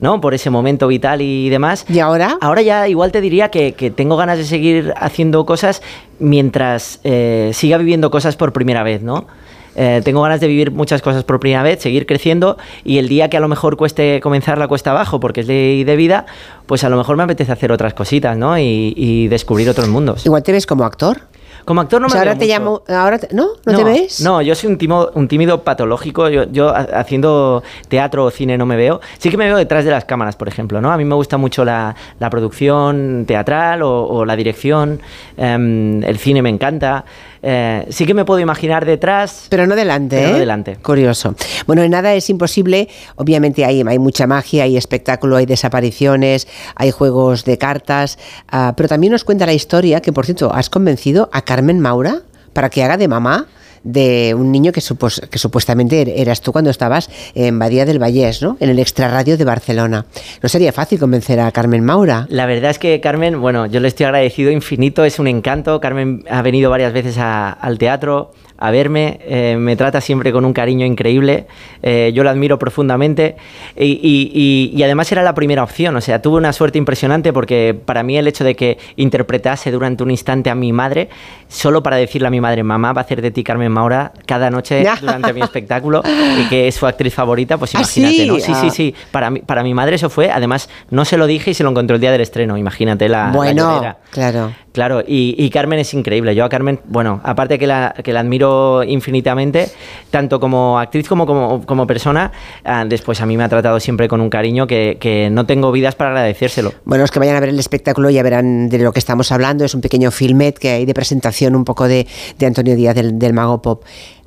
¿no? 0.00 0.20
por 0.20 0.34
ese 0.34 0.50
momento 0.50 0.88
vital 0.88 1.20
y 1.20 1.48
demás. 1.48 1.86
¿Y 1.88 2.00
ahora? 2.00 2.36
Ahora 2.40 2.60
ya 2.60 2.88
igual 2.88 3.12
te 3.12 3.20
diría 3.20 3.50
que, 3.50 3.74
que 3.74 3.92
tengo 3.92 4.16
ganas 4.16 4.36
de 4.36 4.44
seguir 4.44 4.92
haciendo 4.96 5.46
cosas 5.46 5.80
mientras 6.18 6.98
eh, 7.04 7.52
siga 7.54 7.78
viviendo 7.78 8.10
cosas 8.10 8.34
por 8.34 8.52
primera 8.52 8.82
vez, 8.82 9.00
¿no? 9.00 9.28
Eh, 9.76 10.02
tengo 10.04 10.20
ganas 10.20 10.40
de 10.40 10.48
vivir 10.48 10.70
muchas 10.70 11.00
cosas 11.00 11.24
por 11.24 11.40
primera 11.40 11.62
vez, 11.62 11.80
seguir 11.80 12.04
creciendo 12.04 12.58
y 12.84 12.98
el 12.98 13.08
día 13.08 13.30
que 13.30 13.36
a 13.36 13.40
lo 13.40 13.48
mejor 13.48 13.76
cueste 13.76 14.20
comenzar 14.20 14.58
la 14.58 14.68
cuesta 14.68 14.90
abajo 14.90 15.20
porque 15.20 15.42
es 15.42 15.46
ley 15.46 15.84
de 15.84 15.96
vida, 15.96 16.26
pues 16.66 16.84
a 16.84 16.88
lo 16.88 16.96
mejor 16.96 17.16
me 17.16 17.22
apetece 17.22 17.52
hacer 17.52 17.72
otras 17.72 17.94
cositas, 17.94 18.36
¿no? 18.36 18.58
Y, 18.58 18.92
y 18.96 19.28
descubrir 19.28 19.70
otros 19.70 19.88
mundos. 19.88 20.26
Igual 20.26 20.42
te 20.42 20.52
ves 20.52 20.66
como 20.66 20.84
actor. 20.84 21.22
Como 21.64 21.80
actor 21.80 22.00
no 22.00 22.08
O 22.08 22.10
me 22.10 22.18
ahora 22.18 22.32
veo 22.32 22.38
te 22.40 22.44
mucho. 22.46 22.58
llamo, 22.58 22.82
ahora 22.88 23.18
te- 23.18 23.28
¿no? 23.34 23.48
¿No, 23.64 23.76
te 23.76 23.84
ves? 23.84 24.20
No, 24.20 24.42
yo 24.42 24.54
soy 24.54 24.70
un 24.70 24.78
tímido, 24.78 25.12
un 25.14 25.28
tímido 25.28 25.62
patológico. 25.62 26.28
Yo, 26.28 26.44
yo 26.44 26.68
ha- 26.70 26.80
haciendo 26.98 27.62
teatro 27.88 28.24
o 28.24 28.30
cine 28.30 28.58
no 28.58 28.66
me 28.66 28.76
veo. 28.76 29.00
Sí 29.18 29.30
que 29.30 29.36
me 29.36 29.46
veo 29.46 29.56
detrás 29.56 29.84
de 29.84 29.90
las 29.90 30.04
cámaras, 30.04 30.36
por 30.36 30.48
ejemplo. 30.48 30.80
¿no? 30.80 30.90
A 30.92 30.96
mí 30.96 31.04
me 31.04 31.14
gusta 31.14 31.36
mucho 31.36 31.64
la, 31.64 31.94
la 32.18 32.30
producción 32.30 33.24
teatral 33.26 33.82
o, 33.82 34.04
o 34.06 34.24
la 34.24 34.36
dirección. 34.36 35.00
em, 35.36 36.02
el 36.04 36.18
cine 36.18 36.42
me 36.42 36.50
encanta. 36.50 37.04
Eh, 37.42 37.86
sí 37.90 38.06
que 38.06 38.14
me 38.14 38.24
puedo 38.24 38.40
imaginar 38.40 38.84
detrás. 38.86 39.46
Pero 39.48 39.66
no 39.66 39.74
delante, 39.74 40.16
Pero 40.16 40.30
no 40.30 40.36
¿eh? 40.36 40.40
delante. 40.40 40.76
Curioso. 40.76 41.34
Bueno, 41.66 41.82
en 41.82 41.90
nada 41.90 42.14
es 42.14 42.30
imposible. 42.30 42.88
Obviamente 43.16 43.64
hay, 43.64 43.82
hay 43.86 43.98
mucha 43.98 44.26
magia, 44.26 44.64
hay 44.64 44.76
espectáculo, 44.76 45.36
hay 45.36 45.46
desapariciones, 45.46 46.46
hay 46.76 46.90
juegos 46.92 47.44
de 47.44 47.58
cartas. 47.58 48.18
ah, 48.48 48.74
pero 48.76 48.88
también 48.88 49.12
nos 49.12 49.24
cuenta 49.24 49.44
la 49.46 49.52
historia 49.52 50.00
que, 50.00 50.12
por 50.12 50.24
cierto, 50.24 50.52
has 50.54 50.70
convencido 50.70 51.28
a 51.32 51.42
Carmen 51.42 51.80
Maura 51.80 52.22
para 52.52 52.70
que 52.70 52.84
haga 52.84 52.96
de 52.96 53.08
mamá 53.08 53.46
de 53.84 54.34
un 54.36 54.52
niño 54.52 54.72
que, 54.72 54.80
supuestamente 54.80 56.02
er- 56.06 56.12
eras 56.16 56.40
tú 56.40 56.52
cuando 56.52 56.70
estabas 56.70 57.10
en 57.34 57.58
Badía 57.58 57.84
del 57.84 57.98
Vallés, 57.98 58.42
¿no? 58.42 58.56
En 58.60 58.70
el 58.70 58.78
extrarradio 58.78 59.36
de 59.36 59.44
Barcelona. 59.44 60.06
No 60.42 60.48
sería 60.48 60.72
fácil 60.72 60.98
convencer 60.98 61.40
a 61.40 61.50
Carmen 61.52 61.84
Maura. 61.84 62.26
La 62.30 62.46
verdad 62.46 62.70
es 62.70 62.78
que 62.78 63.00
Carmen, 63.00 63.40
bueno, 63.40 63.66
yo 63.66 63.80
le 63.80 63.88
estoy 63.88 64.06
agradecido 64.06 64.50
infinito, 64.50 65.04
es 65.04 65.18
un 65.18 65.26
encanto. 65.26 65.80
Carmen 65.80 66.24
ha 66.30 66.42
venido 66.42 66.70
varias 66.70 66.92
veces 66.92 67.16
al 67.18 67.78
teatro 67.78 68.32
a 68.64 68.70
verme, 68.70 69.18
eh, 69.26 69.56
me 69.58 69.74
trata 69.74 70.00
siempre 70.00 70.30
con 70.32 70.44
un 70.44 70.52
cariño 70.52 70.86
increíble, 70.86 71.46
eh, 71.82 72.12
yo 72.14 72.22
la 72.22 72.30
admiro 72.30 72.58
profundamente 72.58 73.34
y, 73.76 73.84
y- 74.02 74.30
y- 74.32 74.72
y 74.78 74.82
además 74.84 75.10
era 75.10 75.22
la 75.24 75.34
primera 75.34 75.62
opción, 75.64 75.96
o 75.96 76.00
sea, 76.00 76.22
tuve 76.22 76.36
una 76.36 76.52
suerte 76.52 76.78
impresionante 76.78 77.32
porque 77.32 77.74
para 77.84 78.02
mí 78.04 78.16
el 78.16 78.28
hecho 78.28 78.44
de 78.44 78.54
que 78.54 78.78
interpretase 78.96 79.70
durante 79.72 80.02
un 80.04 80.10
instante 80.12 80.48
a 80.48 80.54
mi 80.54 80.72
madre, 80.72 81.08
solo 81.48 81.82
para 81.82 81.96
decirle 81.96 82.28
a 82.28 82.30
mi 82.30 82.40
madre, 82.40 82.62
mamá 82.62 82.92
va 82.92 83.00
a 83.00 83.04
hacer 83.04 83.20
de 83.20 83.30
ti 83.32 83.42
Carmen 83.42 83.72
Maura 83.72 84.12
cada 84.26 84.48
noche 84.50 84.84
durante 85.00 85.32
mi 85.32 85.40
espectáculo 85.40 86.02
y 86.40 86.48
que 86.48 86.68
es 86.68 86.74
su 86.76 86.86
actriz 86.86 87.12
favorita, 87.14 87.58
pues 87.58 87.74
¿Ah, 87.74 87.78
imagínate, 87.80 88.14
sí? 88.16 88.26
¿no? 88.28 88.34
Sí, 88.36 88.42
sí, 88.42 88.52
Ah. 88.54 88.70
sí, 88.70 88.94
para 89.10 89.30
mi, 89.30 89.40
para 89.40 89.62
mi 89.64 89.74
madre 89.74 89.96
eso 89.96 90.08
fue, 90.08 90.30
además 90.30 90.68
no 90.90 91.04
se 91.04 91.16
lo 91.16 91.26
dije 91.26 91.50
y 91.50 91.54
se 91.54 91.64
lo 91.64 91.70
encontró 91.70 91.96
el 91.96 92.00
día 92.00 92.12
del 92.12 92.20
estreno, 92.20 92.56
imagínate 92.56 93.08
la, 93.08 93.26
la 93.26 93.32
bueno, 93.32 93.72
llorera. 93.72 93.96
Claro. 94.12 94.52
Claro, 94.72 95.02
y, 95.06 95.34
y 95.36 95.50
Carmen 95.50 95.78
es 95.78 95.92
increíble. 95.92 96.34
Yo 96.34 96.44
a 96.44 96.48
Carmen, 96.48 96.80
bueno, 96.86 97.20
aparte 97.24 97.58
que 97.58 97.66
la, 97.66 97.94
que 98.02 98.12
la 98.12 98.20
admiro 98.20 98.82
infinitamente, 98.84 99.68
tanto 100.10 100.40
como 100.40 100.78
actriz 100.78 101.08
como 101.08 101.26
como, 101.26 101.66
como 101.66 101.86
persona, 101.86 102.32
ah, 102.64 102.84
después 102.86 103.20
a 103.20 103.26
mí 103.26 103.36
me 103.36 103.44
ha 103.44 103.48
tratado 103.50 103.78
siempre 103.80 104.08
con 104.08 104.20
un 104.20 104.30
cariño 104.30 104.66
que, 104.66 104.96
que 104.98 105.28
no 105.30 105.44
tengo 105.44 105.72
vidas 105.72 105.94
para 105.94 106.10
agradecérselo. 106.10 106.72
Bueno, 106.84 107.02
los 107.02 107.10
que 107.10 107.18
vayan 107.18 107.36
a 107.36 107.40
ver 107.40 107.50
el 107.50 107.58
espectáculo 107.58 108.08
ya 108.08 108.22
verán 108.22 108.70
de 108.70 108.78
lo 108.78 108.92
que 108.92 108.98
estamos 108.98 109.30
hablando. 109.30 109.64
Es 109.64 109.74
un 109.74 109.82
pequeño 109.82 110.10
filmet 110.10 110.58
que 110.58 110.70
hay 110.70 110.86
de 110.86 110.94
presentación 110.94 111.54
un 111.54 111.64
poco 111.64 111.86
de, 111.86 112.06
de 112.38 112.46
Antonio 112.46 112.74
Díaz 112.74 112.94
del, 112.94 113.18
del 113.18 113.34
Mago 113.34 113.60
Pop. 113.60 113.84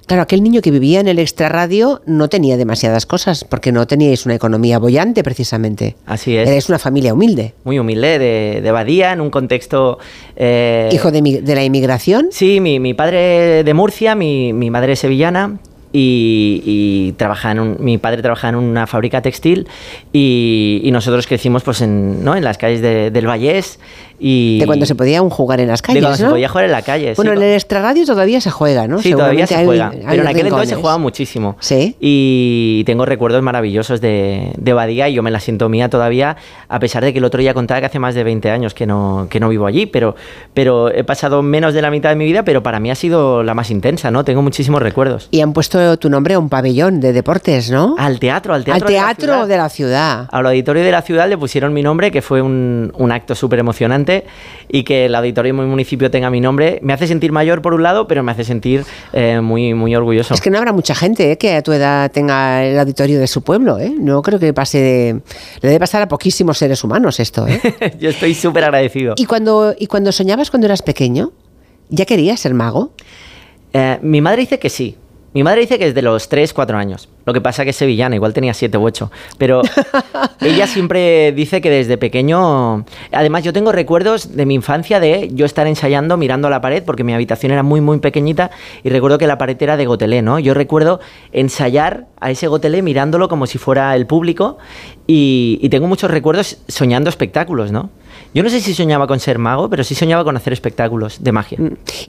Claro, 0.07 0.21
aquel 0.21 0.43
niño 0.43 0.61
que 0.61 0.69
vivía 0.69 0.99
en 0.99 1.07
el 1.07 1.17
extrarradio 1.17 2.01
no 2.05 2.27
tenía 2.29 2.57
demasiadas 2.57 3.05
cosas, 3.07 3.43
porque 3.43 3.71
no 3.71 3.87
teníais 3.87 4.25
una 4.25 4.35
economía 4.35 4.77
bollante, 4.77 5.23
precisamente. 5.23 5.95
Así 6.05 6.37
es. 6.37 6.47
Eres 6.47 6.69
una 6.69 6.77
familia 6.77 7.13
humilde. 7.13 7.53
Muy 7.63 7.79
humilde, 7.79 8.19
de, 8.19 8.61
de 8.61 8.71
Badía, 8.71 9.13
en 9.13 9.21
un 9.21 9.31
contexto... 9.31 9.97
eh, 10.35 10.89
Hijo 10.93 11.11
de, 11.11 11.41
la 11.55 11.63
inmigración. 11.63 12.27
Sí, 12.31 12.59
mi, 12.59 12.79
mi 12.79 12.93
padre 12.93 13.63
de 13.63 13.73
Murcia, 13.73 14.13
mi, 14.13 14.53
mi 14.53 14.69
madre 14.69 14.93
es 14.93 14.99
sevillana 14.99 15.57
y, 15.91 16.61
y 16.65 17.11
trabaja 17.13 17.51
en 17.51 17.59
un- 17.59 17.77
mi 17.79 17.97
padre 17.97 18.21
trabaja 18.21 18.49
en 18.49 18.55
una 18.55 18.85
fábrica 18.85 19.21
textil 19.21 19.65
y, 20.13 20.81
y 20.83 20.91
nosotros 20.91 21.25
crecimos 21.25 21.63
pues 21.63 21.79
en, 21.81 22.23
¿no? 22.23 22.35
en 22.35 22.43
las 22.43 22.57
calles 22.57 22.81
de- 22.81 23.11
del 23.11 23.25
Vallés 23.27 23.79
y... 24.19 24.59
De 24.59 24.65
cuando 24.65 24.85
se 24.85 24.95
podía 24.95 25.19
aún 25.19 25.29
jugar 25.29 25.59
en 25.59 25.67
las 25.67 25.81
de 25.81 25.87
calles, 25.87 26.01
cuando 26.03 26.17
se 26.17 26.25
podía 26.29 26.49
jugar 26.49 26.65
en 26.65 26.71
la 26.71 26.81
calle. 26.81 27.13
Bueno, 27.15 27.31
sí. 27.31 27.37
en 27.37 27.43
el 27.43 27.53
extrarradio 27.53 28.05
todavía 28.05 28.41
se 28.41 28.51
juega, 28.51 28.87
¿no? 28.87 29.01
Sí, 29.01 29.11
todavía 29.11 29.47
se 29.47 29.63
juega. 29.65 29.89
hay- 29.89 29.97
hay 29.99 30.05
pero 30.09 30.21
en 30.23 30.27
aquel 30.27 30.47
entonces 30.47 30.69
se 30.69 30.75
jugaba 30.75 30.97
muchísimo. 30.97 31.55
Sí. 31.59 31.95
Y 31.99 32.83
tengo 32.85 33.05
recuerdos 33.05 33.41
maravillosos 33.41 34.01
de, 34.01 34.51
de 34.57 34.73
Badía 34.73 35.09
y 35.09 35.13
yo 35.15 35.23
me 35.23 35.31
la 35.31 35.39
siento 35.39 35.69
mía 35.69 35.89
todavía, 35.89 36.37
a 36.69 36.79
pesar 36.79 37.03
de 37.03 37.11
que 37.13 37.19
el 37.19 37.25
otro 37.25 37.39
día 37.41 37.53
contaba 37.53 37.79
que 37.79 37.87
hace 37.87 37.99
más 37.99 38.15
de 38.15 38.23
20 38.23 38.49
años 38.51 38.73
que 38.73 38.85
no, 38.85 39.27
que 39.29 39.39
no 39.39 39.49
vivo 39.49 39.65
allí, 39.67 39.85
pero, 39.85 40.15
pero 40.53 40.89
he 40.91 41.03
pasado 41.03 41.41
menos 41.41 41.73
de 41.73 41.81
la 41.81 41.91
mitad 41.91 42.09
de 42.09 42.15
mi 42.15 42.25
vida, 42.25 42.43
pero 42.43 42.63
para 42.63 42.79
mí 42.79 42.91
ha 42.91 42.95
sido 42.95 43.43
la 43.43 43.53
más 43.53 43.71
intensa, 43.71 44.11
¿no? 44.11 44.23
Tengo 44.23 44.41
muchísimos 44.41 44.81
recuerdos. 44.81 45.27
Y 45.31 45.41
han 45.41 45.53
puesto 45.53 45.97
tu 45.97 46.09
nombre 46.09 46.35
a 46.35 46.39
un 46.39 46.49
pabellón 46.49 46.99
de 46.99 47.13
deportes, 47.13 47.69
¿no? 47.71 47.95
Al 47.97 48.19
teatro, 48.19 48.53
al 48.53 48.63
teatro. 48.63 48.87
Al 48.87 48.93
de 48.93 48.97
la 48.99 49.05
teatro 49.07 49.33
ciudad. 49.33 49.47
de 49.47 49.57
la 49.57 49.69
ciudad. 49.69 50.27
Al 50.31 50.45
auditorio 50.47 50.83
de 50.83 50.91
la 50.91 51.01
ciudad 51.01 51.27
le 51.29 51.37
pusieron 51.37 51.73
mi 51.73 51.81
nombre, 51.83 52.11
que 52.11 52.21
fue 52.21 52.41
un, 52.41 52.91
un 52.97 53.11
acto 53.11 53.35
súper 53.35 53.59
emocionante, 53.59 54.04
y 54.67 54.83
que 54.83 55.05
el 55.05 55.15
auditorio 55.15 55.53
de 55.53 55.61
mi 55.61 55.67
municipio 55.67 56.09
tenga 56.11 56.29
mi 56.29 56.41
nombre 56.41 56.79
me 56.81 56.93
hace 56.93 57.07
sentir 57.07 57.31
mayor 57.31 57.61
por 57.61 57.73
un 57.73 57.83
lado, 57.83 58.07
pero 58.07 58.23
me 58.23 58.31
hace 58.31 58.43
sentir 58.43 58.85
eh, 59.13 59.39
muy, 59.41 59.73
muy 59.73 59.95
orgulloso. 59.95 60.33
Es 60.33 60.41
que 60.41 60.49
no 60.49 60.57
habrá 60.57 60.73
mucha 60.73 60.95
gente 60.95 61.31
¿eh? 61.31 61.37
que 61.37 61.55
a 61.55 61.61
tu 61.61 61.71
edad 61.71 62.11
tenga 62.11 62.63
el 62.63 62.77
auditorio 62.79 63.19
de 63.19 63.27
su 63.27 63.41
pueblo, 63.41 63.79
¿eh? 63.79 63.93
No 63.97 64.21
creo 64.21 64.39
que 64.39 64.53
pase 64.53 64.79
de... 64.79 65.21
Le 65.61 65.69
debe 65.69 65.79
pasar 65.79 66.01
a 66.01 66.07
poquísimos 66.07 66.57
seres 66.57 66.83
humanos 66.83 67.19
esto, 67.19 67.47
¿eh? 67.47 67.59
Yo 67.99 68.09
estoy 68.09 68.33
súper 68.33 68.63
agradecido. 68.63 69.15
¿Y 69.17 69.25
cuando, 69.25 69.75
¿Y 69.77 69.87
cuando 69.87 70.11
soñabas 70.11 70.49
cuando 70.49 70.67
eras 70.67 70.81
pequeño? 70.81 71.31
¿Ya 71.89 72.05
querías 72.05 72.39
ser 72.39 72.53
mago? 72.53 72.91
Mi 74.01 74.21
madre 74.21 74.41
dice 74.41 74.57
que 74.57 74.69
sí. 74.69 74.95
Mi 75.35 75.43
madre 75.43 75.59
dice 75.59 75.77
que 75.77 75.87
es 75.87 75.93
de 75.93 76.01
los 76.01 76.29
3, 76.29 76.53
4 76.53 76.77
años. 76.77 77.09
Lo 77.25 77.33
que 77.33 77.41
pasa 77.41 77.65
que 77.65 77.71
es 77.71 77.75
sevillana, 77.75 78.15
igual 78.15 78.33
tenía 78.33 78.53
7 78.53 78.77
u 78.77 78.85
8. 78.85 79.11
Pero 79.37 79.63
ella 80.39 80.65
siempre 80.65 81.33
dice 81.33 81.59
que 81.59 81.69
desde 81.69 81.97
pequeño... 81.97 82.85
Además, 83.11 83.43
yo 83.43 83.51
tengo 83.51 83.73
recuerdos 83.73 84.37
de 84.37 84.45
mi 84.45 84.53
infancia 84.53 85.01
de 85.01 85.29
yo 85.33 85.45
estar 85.45 85.67
ensayando 85.67 86.15
mirando 86.15 86.47
a 86.47 86.51
la 86.51 86.61
pared, 86.61 86.83
porque 86.83 87.03
mi 87.03 87.13
habitación 87.13 87.51
era 87.51 87.63
muy, 87.63 87.81
muy 87.81 87.99
pequeñita, 87.99 88.49
y 88.81 88.89
recuerdo 88.89 89.17
que 89.17 89.27
la 89.27 89.37
pared 89.37 89.61
era 89.61 89.75
de 89.75 89.85
gotelé, 89.85 90.21
¿no? 90.21 90.39
Yo 90.39 90.53
recuerdo 90.53 91.01
ensayar 91.33 92.05
a 92.21 92.31
ese 92.31 92.47
gotelé 92.47 92.81
mirándolo 92.81 93.27
como 93.27 93.45
si 93.45 93.57
fuera 93.57 93.93
el 93.97 94.07
público, 94.07 94.57
y, 95.05 95.59
y 95.61 95.67
tengo 95.67 95.87
muchos 95.87 96.09
recuerdos 96.09 96.59
soñando 96.69 97.09
espectáculos, 97.09 97.73
¿no? 97.73 97.89
Yo 98.35 98.43
no 98.43 98.49
sé 98.49 98.59
si 98.59 98.73
soñaba 98.75 99.07
con 99.07 99.19
ser 99.19 99.39
mago, 99.39 99.69
pero 99.69 99.83
sí 99.83 99.95
soñaba 99.95 100.23
con 100.25 100.35
hacer 100.37 100.51
espectáculos 100.53 101.23
de 101.23 101.31
magia. 101.31 101.57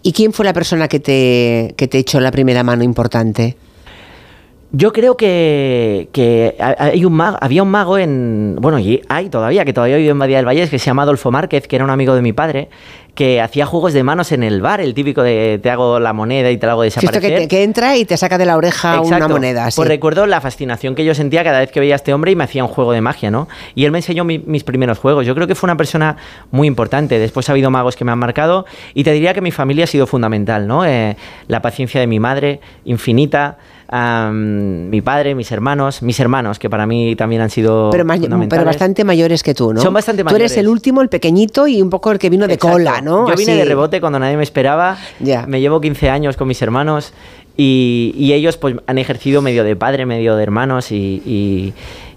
¿Y 0.03 0.13
quién 0.13 0.33
fue 0.33 0.45
la 0.45 0.53
persona 0.53 0.89
que 0.89 0.99
te, 1.01 1.73
que 1.77 1.87
te 1.89 1.99
echó 1.99 2.19
la 2.21 2.33
primera 2.33 2.63
mano 2.65 2.83
importante? 2.83 3.57
Yo 4.73 4.93
creo 4.93 5.17
que, 5.17 6.09
que 6.13 6.57
ha- 6.61 6.75
hay 6.87 7.05
un 7.05 7.13
mago, 7.13 7.39
había 7.41 7.63
un 7.63 7.71
mago 7.71 7.97
en. 7.97 8.57
Bueno, 8.61 8.81
y 8.81 9.01
hay 9.09 9.29
todavía, 9.31 9.65
que 9.65 9.73
todavía 9.73 9.97
vive 9.97 10.11
en 10.11 10.19
Badía 10.19 10.39
del 10.39 10.47
Valle, 10.47 10.69
que 10.69 10.79
se 10.81 10.85
llama 10.87 11.03
Adolfo 11.03 11.31
Márquez, 11.31 11.69
que 11.69 11.77
era 11.77 11.85
un 11.85 11.91
amigo 11.91 12.15
de 12.17 12.23
mi 12.23 12.33
padre, 12.33 12.69
que 13.17 13.41
hacía 13.41 13.65
juegos 13.67 13.95
de 13.95 14.03
manos 14.05 14.31
en 14.31 14.43
el 14.45 14.61
bar, 14.61 14.81
el 14.81 14.93
típico 14.95 15.23
de 15.23 15.59
te 15.61 15.71
hago 15.71 15.99
la 15.99 16.13
moneda 16.13 16.51
y 16.51 16.59
te 16.59 16.67
la 16.67 16.73
hago 16.73 16.83
Sí, 16.83 16.89
Esto 16.89 17.01
desaparecer. 17.01 17.31
que, 17.35 17.41
te- 17.41 17.49
que 17.49 17.63
entra 17.65 17.97
y 17.97 18.05
te 18.05 18.17
saca 18.17 18.37
de 18.39 18.45
la 18.45 18.57
oreja 18.57 19.01
una 19.01 19.27
moneda. 19.27 19.71
sí. 19.71 19.77
Pues 19.77 19.89
recuerdo 19.89 20.27
la 20.27 20.41
fascinación 20.43 20.95
que 20.95 21.05
yo 21.05 21.15
sentía 21.15 21.43
cada 21.43 21.61
vez 21.61 21.73
que 21.73 21.81
veía 21.81 21.95
a 21.95 21.97
este 21.97 22.13
hombre 22.13 22.31
y 22.33 22.37
me 22.37 22.45
hacía 22.45 22.63
un 22.63 22.69
juego 22.69 22.93
de 22.93 23.01
magia, 23.01 23.31
¿no? 23.31 23.49
Y 23.75 23.87
él 23.87 23.91
me 23.91 23.99
enseñó 23.99 24.25
mi- 24.25 24.39
mis 24.41 24.65
primeros 24.65 24.99
juegos. 24.99 25.27
Yo 25.27 25.35
creo 25.35 25.47
que 25.47 25.55
fue 25.55 25.67
una 25.67 25.79
persona 25.79 26.19
muy 26.51 26.69
importante. 26.69 27.19
Después 27.19 27.49
ha 27.49 27.53
habido 27.53 27.71
magos 27.71 27.97
que 27.97 28.05
me 28.05 28.13
han 28.13 28.19
marcado 28.19 28.67
y 28.93 29.03
te 29.03 29.13
diría 29.13 29.33
que 29.33 29.41
mi 29.41 29.51
familia 29.51 29.85
ha 29.85 29.89
sido 29.89 30.07
fundamental, 30.07 30.67
¿no? 30.67 30.85
Eh, 30.85 31.17
la 31.49 31.63
paciencia 31.63 31.99
de 32.01 32.07
mi 32.07 32.21
madre, 32.21 32.61
infinita. 32.85 33.57
Mi 33.91 35.01
padre, 35.01 35.35
mis 35.35 35.51
hermanos, 35.53 36.03
mis 36.03 36.19
hermanos, 36.21 36.59
que 36.59 36.69
para 36.69 36.87
mí 36.87 37.15
también 37.17 37.43
han 37.43 37.51
sido 37.51 37.91
pero, 37.91 38.05
fundamentales. 38.05 38.49
pero 38.51 38.65
bastante 38.65 39.05
mayores 39.05 39.43
que 39.43 39.55
tú, 39.55 39.73
¿no? 39.73 39.81
Son 39.81 39.95
bastante 39.95 40.23
Tú 40.23 40.29
eres 40.31 40.51
mayores. 40.53 40.57
el 40.57 40.69
último, 40.69 41.03
el 41.03 41.09
pequeñito 41.09 41.67
y 41.67 41.81
un 41.83 41.91
poco 41.91 42.11
el 42.13 42.19
que 42.19 42.29
vino 42.31 42.47
de 42.47 42.55
Exacto. 42.55 42.77
cola, 42.77 43.01
¿no? 43.01 43.29
Yo 43.29 43.37
vine 43.37 43.53
Así. 43.53 43.61
de 43.61 43.65
rebote 43.65 44.01
cuando 44.01 44.19
nadie 44.19 44.37
me 44.37 44.43
esperaba. 44.43 44.99
Ya. 45.21 45.47
Me 45.47 45.61
llevo 45.61 45.81
15 45.81 46.11
años 46.11 46.37
con 46.37 46.49
mis 46.49 46.61
hermanos 46.63 47.13
y, 47.57 48.13
y 48.17 48.33
ellos 48.33 48.57
pues 48.57 48.77
han 48.87 48.99
ejercido 48.99 49.41
medio 49.43 49.63
de 49.65 49.77
padre, 49.77 50.05
medio 50.07 50.37
de 50.37 50.43
hermanos 50.43 50.91
y, 50.93 51.23
y- 51.25 51.73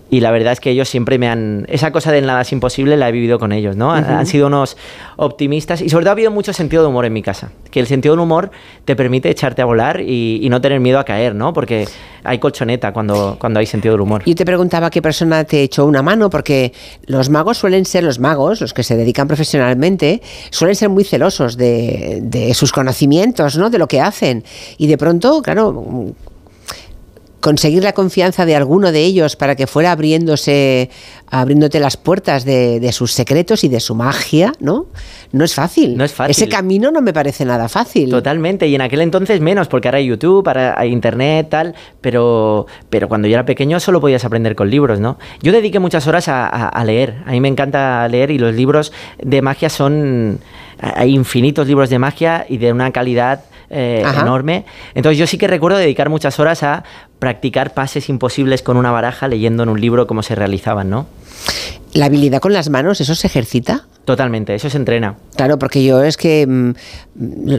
y 0.09 0.21
la 0.21 0.31
verdad 0.31 0.53
es 0.53 0.59
que 0.59 0.71
ellos 0.71 0.89
siempre 0.89 1.17
me 1.19 1.27
han... 1.27 1.65
Esa 1.69 1.91
cosa 1.91 2.11
de 2.11 2.21
nada 2.21 2.41
es 2.41 2.51
imposible 2.51 2.97
la 2.97 3.09
he 3.09 3.11
vivido 3.11 3.37
con 3.39 3.51
ellos, 3.51 3.75
¿no? 3.75 3.91
Han- 3.91 4.05
Han 4.05 4.25
sido 4.25 4.47
unos 4.47 4.75
optimistas 5.17 5.81
y 5.81 5.89
sobre 5.89 6.03
todo 6.03 6.09
ha 6.11 6.13
habido 6.13 6.31
mucho 6.31 6.53
sentido 6.53 6.81
de 6.83 6.89
humor 6.89 7.05
en 7.05 7.13
mi 7.13 7.21
casa. 7.21 7.51
Que 7.71 7.79
el 7.79 7.87
sentido 7.87 8.13
del 8.15 8.21
humor 8.21 8.51
te 8.85 8.95
permite 8.95 9.29
echarte 9.29 9.61
a 9.61 9.65
volar 9.65 10.01
y, 10.01 10.39
y 10.41 10.49
no 10.49 10.61
tener 10.61 10.79
miedo 10.79 10.97
a 10.99 11.03
caer, 11.05 11.35
¿no? 11.35 11.53
Porque 11.53 11.87
hay 12.23 12.39
colchoneta 12.39 12.91
cuando, 12.91 13.37
cuando 13.39 13.59
hay 13.59 13.65
sentido 13.65 13.93
del 13.93 14.01
humor. 14.01 14.23
Yo 14.25 14.35
te 14.35 14.45
preguntaba 14.45 14.89
qué 14.89 15.01
persona 15.01 15.43
te 15.43 15.61
echó 15.63 15.85
una 15.85 16.01
mano, 16.01 16.29
porque 16.29 16.73
los 17.05 17.29
magos 17.29 17.57
suelen 17.57 17.85
ser, 17.85 18.03
los 18.03 18.19
magos, 18.19 18.61
los 18.61 18.73
que 18.73 18.83
se 18.83 18.95
dedican 18.97 19.27
profesionalmente, 19.27 20.21
suelen 20.49 20.75
ser 20.75 20.89
muy 20.89 21.03
celosos 21.03 21.55
de, 21.57 22.19
de 22.23 22.53
sus 22.53 22.71
conocimientos, 22.71 23.57
¿no? 23.57 23.69
De 23.69 23.77
lo 23.77 23.87
que 23.87 24.01
hacen. 24.01 24.43
Y 24.77 24.87
de 24.87 24.97
pronto, 24.97 25.41
claro, 25.41 25.85
conseguir 27.41 27.83
la 27.83 27.93
confianza 27.93 28.45
de 28.45 28.55
alguno 28.55 28.91
de 28.91 29.01
ellos 29.03 29.35
para 29.35 29.55
que 29.55 29.65
fuera 29.67 29.91
abriéndose, 29.93 30.89
abriéndote 31.29 31.79
las 31.79 31.95
puertas 31.97 32.43
de, 32.45 32.79
de 32.79 32.91
sus 32.91 33.13
secretos 33.13 33.63
y 33.63 33.69
de 33.69 33.79
su 33.79 33.95
magia, 33.95 34.53
¿no? 34.59 34.87
No 35.31 35.45
es 35.45 35.53
fácil. 35.55 35.95
No 35.95 36.03
es 36.03 36.11
fácil. 36.13 36.31
Ese 36.31 36.49
camino 36.49 36.91
no 36.91 37.01
me 37.01 37.13
parece 37.13 37.45
nada 37.45 37.69
fácil. 37.69 38.09
Totalmente, 38.09 38.67
y 38.67 38.75
en 38.75 38.81
aquel 38.81 39.01
entonces 39.01 39.39
menos, 39.41 39.67
porque 39.67 39.87
ahora 39.87 39.99
hay 39.99 40.07
YouTube, 40.07 40.47
ahora 40.47 40.75
hay 40.77 40.91
internet, 40.91 41.47
tal, 41.49 41.75
pero, 42.01 42.65
pero 42.89 43.07
cuando 43.07 43.27
yo 43.27 43.35
era 43.35 43.45
pequeño 43.45 43.79
solo 43.79 44.01
podías 44.01 44.25
aprender 44.25 44.55
con 44.55 44.69
libros, 44.69 44.99
¿no? 44.99 45.17
Yo 45.41 45.51
dediqué 45.51 45.79
muchas 45.79 46.07
horas 46.07 46.27
a, 46.27 46.45
a- 46.47 46.67
a 46.69 46.83
leer, 46.85 47.15
a 47.25 47.31
mí 47.31 47.39
me 47.41 47.47
encanta 47.47 48.07
leer 48.09 48.31
y 48.31 48.37
los 48.39 48.53
libros 48.55 48.91
de 49.21 49.41
magia 49.41 49.69
son, 49.69 50.39
hay 50.81 51.13
infinitos 51.15 51.67
libros 51.67 51.89
de 51.89 51.99
magia 51.99 52.45
y 52.49 52.57
de 52.57 52.71
una 52.73 52.91
calidad 52.91 53.41
eh, 53.69 54.03
enorme. 54.21 54.65
Entonces 54.95 55.17
yo 55.17 55.27
sí 55.27 55.37
que 55.37 55.47
recuerdo 55.47 55.77
dedicar 55.77 56.09
muchas 56.09 56.39
horas 56.39 56.63
a 56.63 56.83
practicar 57.19 57.73
pases 57.73 58.09
imposibles 58.09 58.61
con 58.63 58.77
una 58.77 58.91
baraja 58.91 59.27
leyendo 59.27 59.63
en 59.63 59.69
un 59.69 59.79
libro 59.79 60.07
cómo 60.07 60.23
se 60.23 60.35
realizaban, 60.35 60.89
¿no? 60.89 61.07
La 61.93 62.05
habilidad 62.05 62.39
con 62.39 62.53
las 62.53 62.69
manos, 62.69 63.01
¿eso 63.01 63.15
se 63.15 63.27
ejercita? 63.27 63.85
Totalmente, 64.05 64.55
eso 64.55 64.69
se 64.69 64.77
entrena. 64.77 65.15
Claro, 65.35 65.59
porque 65.59 65.83
yo 65.83 66.03
es 66.03 66.17
que 66.17 66.45
mm, 66.47 66.73
mm, 67.15 67.55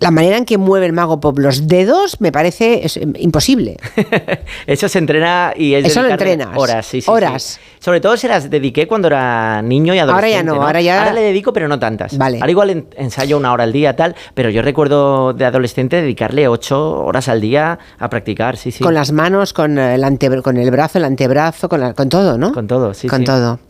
la 0.00 0.10
manera 0.10 0.36
en 0.36 0.44
que 0.44 0.58
mueve 0.58 0.86
el 0.86 0.92
mago 0.92 1.20
pop 1.20 1.38
los 1.38 1.68
dedos 1.68 2.20
me 2.20 2.32
parece 2.32 2.84
es, 2.84 2.96
mm, 2.96 3.12
imposible. 3.18 3.76
Eso 4.66 4.88
se 4.88 4.98
entrena 4.98 5.52
y 5.56 5.74
es 5.74 5.84
Eso 5.84 6.02
lo 6.02 6.08
entrenas. 6.08 6.48
Horas, 6.56 6.86
sí, 6.86 7.00
sí, 7.00 7.10
Horas. 7.10 7.42
sí. 7.42 7.60
Sobre 7.86 8.00
todo 8.00 8.16
se 8.16 8.26
las 8.26 8.50
dediqué 8.50 8.88
cuando 8.88 9.06
era 9.06 9.62
niño 9.62 9.94
y 9.94 10.00
Ahora 10.00 10.12
ya 10.14 10.40
adolescente. 10.40 10.52
no, 10.56 10.66
ahora 10.66 10.80
ya- 10.80 11.12
le 11.12 11.20
dedico, 11.20 11.52
pero 11.52 11.68
no 11.68 11.78
tantas. 11.78 12.18
Vale. 12.18 12.38
Ahora 12.40 12.50
igual 12.50 12.70
en- 12.70 12.86
ensayo 12.96 13.36
una 13.36 13.52
hora 13.52 13.62
al 13.62 13.72
día, 13.72 13.94
tal, 13.94 14.16
pero 14.34 14.50
yo 14.50 14.60
recuerdo 14.60 15.32
de 15.34 15.44
adolescente 15.44 16.02
dedicarle 16.02 16.48
ocho 16.48 17.04
horas 17.04 17.28
al 17.28 17.40
día 17.40 17.78
a 18.00 18.10
practicar, 18.10 18.56
sí, 18.56 18.72
sí. 18.72 18.82
Con 18.82 18.92
las 18.92 19.12
manos, 19.12 19.52
con 19.52 19.78
el, 19.78 20.02
antebra- 20.02 20.42
con 20.42 20.56
el 20.56 20.68
brazo, 20.72 20.98
el 20.98 21.04
antebrazo, 21.04 21.68
con, 21.68 21.78
la- 21.80 21.94
con 21.94 22.08
todo, 22.08 22.36
¿no? 22.36 22.52
Con 22.52 22.66
todo, 22.66 22.92
sí, 22.92 23.06
Con 23.06 23.20
sí. 23.20 23.24
todo. 23.26 23.60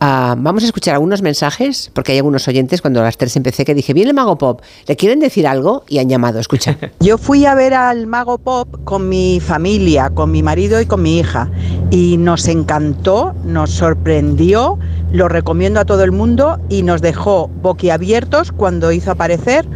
Ah, 0.00 0.34
vamos 0.36 0.64
a 0.64 0.66
escuchar 0.66 0.92
algunos 0.92 1.22
mensajes, 1.22 1.90
porque 1.94 2.12
hay 2.12 2.18
algunos 2.18 2.46
oyentes 2.48 2.82
cuando 2.82 3.00
a 3.00 3.04
las 3.04 3.16
tres 3.16 3.34
empecé 3.36 3.64
que 3.64 3.74
dije, 3.74 3.94
viene 3.94 4.10
el 4.10 4.14
mago 4.14 4.36
pop, 4.36 4.60
¿le 4.86 4.96
quieren 4.96 5.18
decir 5.18 5.46
algo? 5.46 5.84
Y 5.88 5.98
han 5.98 6.10
llamado, 6.10 6.40
escucha. 6.40 6.76
Yo 7.00 7.16
fui 7.16 7.46
a 7.46 7.54
ver 7.54 7.72
al 7.72 8.06
Mago 8.06 8.36
Pop 8.36 8.84
con 8.84 9.08
mi 9.08 9.40
familia, 9.40 10.10
con 10.10 10.30
mi 10.30 10.42
marido 10.42 10.78
y 10.78 10.84
con 10.84 11.00
mi 11.00 11.18
hija. 11.20 11.48
Y 11.90 12.18
nos 12.18 12.48
encantó, 12.48 13.32
nos 13.44 13.61
sorprendió, 13.66 14.78
lo 15.12 15.28
recomiendo 15.28 15.80
a 15.80 15.84
todo 15.84 16.04
el 16.04 16.12
mundo 16.12 16.58
y 16.68 16.82
nos 16.82 17.02
dejó 17.02 17.48
boquiabiertos 17.48 18.52
cuando 18.52 18.92
hizo 18.92 19.10
aparecer 19.10 19.66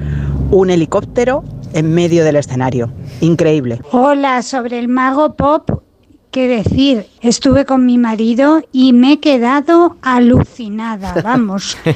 un 0.50 0.70
helicóptero 0.70 1.44
en 1.72 1.92
medio 1.92 2.24
del 2.24 2.36
escenario. 2.36 2.90
Increíble. 3.20 3.80
Hola, 3.92 4.42
sobre 4.42 4.78
el 4.78 4.88
mago 4.88 5.34
pop, 5.34 5.82
qué 6.30 6.48
decir, 6.48 7.06
estuve 7.20 7.64
con 7.64 7.84
mi 7.86 7.98
marido 7.98 8.62
y 8.72 8.92
me 8.92 9.14
he 9.14 9.20
quedado 9.20 9.96
alucinada, 10.02 11.14
vamos. 11.24 11.76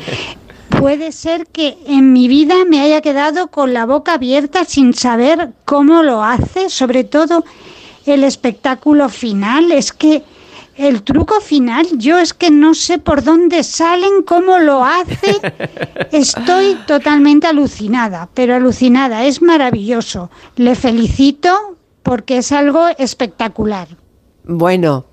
Puede 0.81 1.13
ser 1.13 1.47
que 1.47 1.77
en 1.87 2.13
mi 2.13 2.29
vida 2.29 2.55
me 2.69 2.81
haya 2.81 3.01
quedado 3.01 3.49
con 3.49 3.75
la 3.75 3.87
boca 3.87 4.15
abierta 4.15 4.65
sin 4.65 4.95
saber 4.95 5.53
cómo 5.65 6.03
lo 6.03 6.23
hace, 6.23 6.71
sobre 6.71 7.05
todo 7.05 7.45
el 8.07 8.25
espectáculo 8.25 9.09
final, 9.09 9.73
es 9.73 9.93
que 9.93 10.23
el 10.81 11.03
truco 11.03 11.41
final, 11.41 11.87
yo 11.99 12.19
es 12.19 12.33
que 12.33 12.51
no 12.51 12.75
sé 12.75 12.99
por 12.99 13.23
dónde 13.23 13.63
salen, 13.63 14.23
cómo 14.25 14.59
lo 14.59 14.83
hace. 14.83 15.41
Estoy 16.13 16.79
totalmente 16.87 17.47
alucinada, 17.47 18.29
pero 18.33 18.55
alucinada, 18.55 19.25
es 19.25 19.43
maravilloso. 19.43 20.31
Le 20.57 20.75
felicito 20.75 21.77
porque 22.03 22.39
es 22.39 22.51
algo 22.51 22.87
espectacular. 22.97 23.89
Bueno, 24.45 25.05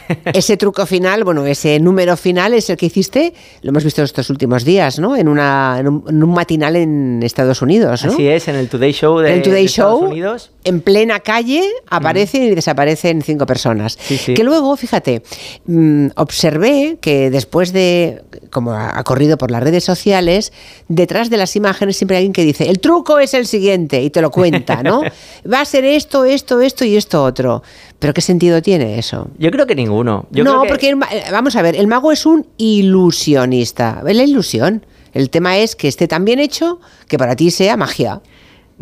ese 0.32 0.56
truco 0.56 0.86
final, 0.86 1.24
bueno, 1.24 1.46
ese 1.46 1.78
número 1.80 2.16
final 2.16 2.54
es 2.54 2.70
el 2.70 2.76
que 2.76 2.86
hiciste, 2.86 3.34
lo 3.62 3.70
hemos 3.70 3.84
visto 3.84 4.02
estos 4.02 4.30
últimos 4.30 4.64
días, 4.64 4.98
¿no? 4.98 5.16
En, 5.16 5.28
una, 5.28 5.76
en, 5.78 5.88
un, 5.88 6.04
en 6.08 6.22
un 6.22 6.34
matinal 6.34 6.76
en 6.76 7.22
Estados 7.22 7.62
Unidos, 7.62 8.04
¿no? 8.04 8.12
Así 8.12 8.26
es, 8.28 8.48
en 8.48 8.56
el 8.56 8.68
Today 8.68 8.92
Show 8.92 9.18
de, 9.18 9.34
el 9.34 9.42
Today 9.42 9.62
de 9.62 9.66
Estados 9.66 10.00
Show, 10.00 10.10
Unidos. 10.10 10.50
en 10.64 10.80
plena 10.80 11.20
calle, 11.20 11.62
aparecen 11.88 12.44
y 12.44 12.54
desaparecen 12.54 13.22
cinco 13.22 13.46
personas. 13.46 13.98
Sí, 14.00 14.16
sí. 14.16 14.34
Que 14.34 14.44
luego, 14.44 14.76
fíjate, 14.76 15.22
mm, 15.66 16.08
observé 16.16 16.98
que 17.00 17.30
después 17.30 17.72
de, 17.72 18.22
como 18.50 18.72
ha 18.72 19.02
corrido 19.04 19.38
por 19.38 19.50
las 19.50 19.62
redes 19.62 19.84
sociales, 19.84 20.52
detrás 20.88 21.30
de 21.30 21.36
las 21.36 21.56
imágenes 21.56 21.96
siempre 21.96 22.16
hay 22.16 22.22
alguien 22.22 22.32
que 22.32 22.44
dice, 22.44 22.68
el 22.68 22.80
truco 22.80 23.18
es 23.18 23.34
el 23.34 23.46
siguiente, 23.46 24.02
y 24.02 24.10
te 24.10 24.20
lo 24.20 24.30
cuenta, 24.30 24.82
¿no? 24.82 25.02
Va 25.52 25.60
a 25.60 25.64
ser 25.64 25.84
esto, 25.84 26.24
esto, 26.24 26.60
esto 26.60 26.84
y 26.84 26.96
esto 26.96 27.22
otro. 27.22 27.62
Pero 28.02 28.12
¿qué 28.14 28.20
sentido 28.20 28.60
tiene 28.60 28.98
eso? 28.98 29.28
Yo 29.38 29.52
creo 29.52 29.64
que 29.64 29.76
ninguno. 29.76 30.26
Yo 30.32 30.42
no, 30.42 30.50
creo 30.50 30.62
que- 30.62 30.68
porque 30.70 30.88
el 30.90 30.96
eh, 31.12 31.22
vamos 31.30 31.54
a 31.54 31.62
ver, 31.62 31.76
el 31.76 31.86
mago 31.86 32.10
es 32.10 32.26
un 32.26 32.44
ilusionista. 32.58 34.00
¿Ves 34.04 34.16
la 34.16 34.24
ilusión? 34.24 34.84
El 35.12 35.30
tema 35.30 35.56
es 35.58 35.76
que 35.76 35.86
esté 35.86 36.08
tan 36.08 36.24
bien 36.24 36.40
hecho 36.40 36.80
que 37.06 37.16
para 37.16 37.36
ti 37.36 37.50
sea 37.52 37.76
magia. 37.76 38.20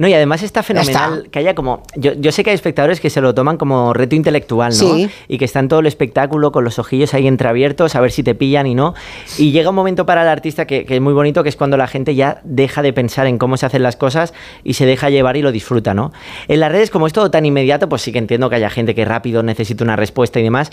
No, 0.00 0.09
y 0.09 0.14
además 0.14 0.42
está 0.42 0.62
fenomenal 0.62 1.19
está. 1.19 1.30
que 1.30 1.38
haya 1.40 1.54
como. 1.54 1.83
Yo, 1.95 2.14
yo 2.14 2.33
sé 2.33 2.42
que 2.42 2.49
hay 2.49 2.54
espectadores 2.54 3.00
que 3.00 3.11
se 3.11 3.21
lo 3.21 3.35
toman 3.35 3.59
como 3.59 3.92
reto 3.92 4.16
intelectual, 4.16 4.71
¿no? 4.71 4.95
Sí. 4.95 5.11
Y 5.28 5.37
que 5.37 5.45
están 5.45 5.69
todo 5.69 5.80
el 5.80 5.87
espectáculo 5.87 6.52
con 6.52 6.64
los 6.64 6.78
ojillos 6.78 7.12
ahí 7.12 7.26
entreabiertos 7.26 7.95
a 7.95 8.00
ver 8.00 8.11
si 8.11 8.23
te 8.23 8.35
pillan 8.35 8.66
y 8.66 8.75
no. 8.75 8.95
Y 9.37 9.50
llega 9.52 9.69
un 9.69 9.76
momento 9.76 10.07
para 10.07 10.23
el 10.23 10.28
artista 10.28 10.66
que, 10.66 10.87
que 10.87 10.95
es 10.95 11.00
muy 11.02 11.12
bonito, 11.12 11.42
que 11.42 11.50
es 11.50 11.57
cuando 11.57 11.76
la 11.76 11.87
gente 11.87 12.14
ya 12.14 12.40
deja 12.45 12.80
de 12.80 12.95
pensar 12.95 13.26
en 13.26 13.37
cómo 13.37 13.59
se 13.59 13.66
hacen 13.66 13.83
las 13.83 13.97
cosas 13.97 14.33
y 14.64 14.73
se 14.73 14.87
deja 14.87 15.11
llevar 15.11 15.37
y 15.37 15.42
lo 15.42 15.52
disfruta, 15.52 15.92
¿no? 15.92 16.12
En 16.49 16.61
las 16.61 16.73
redes, 16.73 16.88
como 16.90 17.07
es 17.07 17.12
todo 17.12 17.30
tan 17.30 17.45
inmediato, 17.45 17.88
pues 17.90 18.00
sí 18.00 18.11
que 18.11 18.19
entiendo 18.19 18.49
que 18.49 18.57
haya 18.57 18.71
gente 18.71 18.95
que 18.95 19.04
rápido 19.04 19.42
necesita 19.42 19.85
una 19.85 19.97
respuesta 19.97 20.40
y 20.40 20.42
demás. 20.42 20.71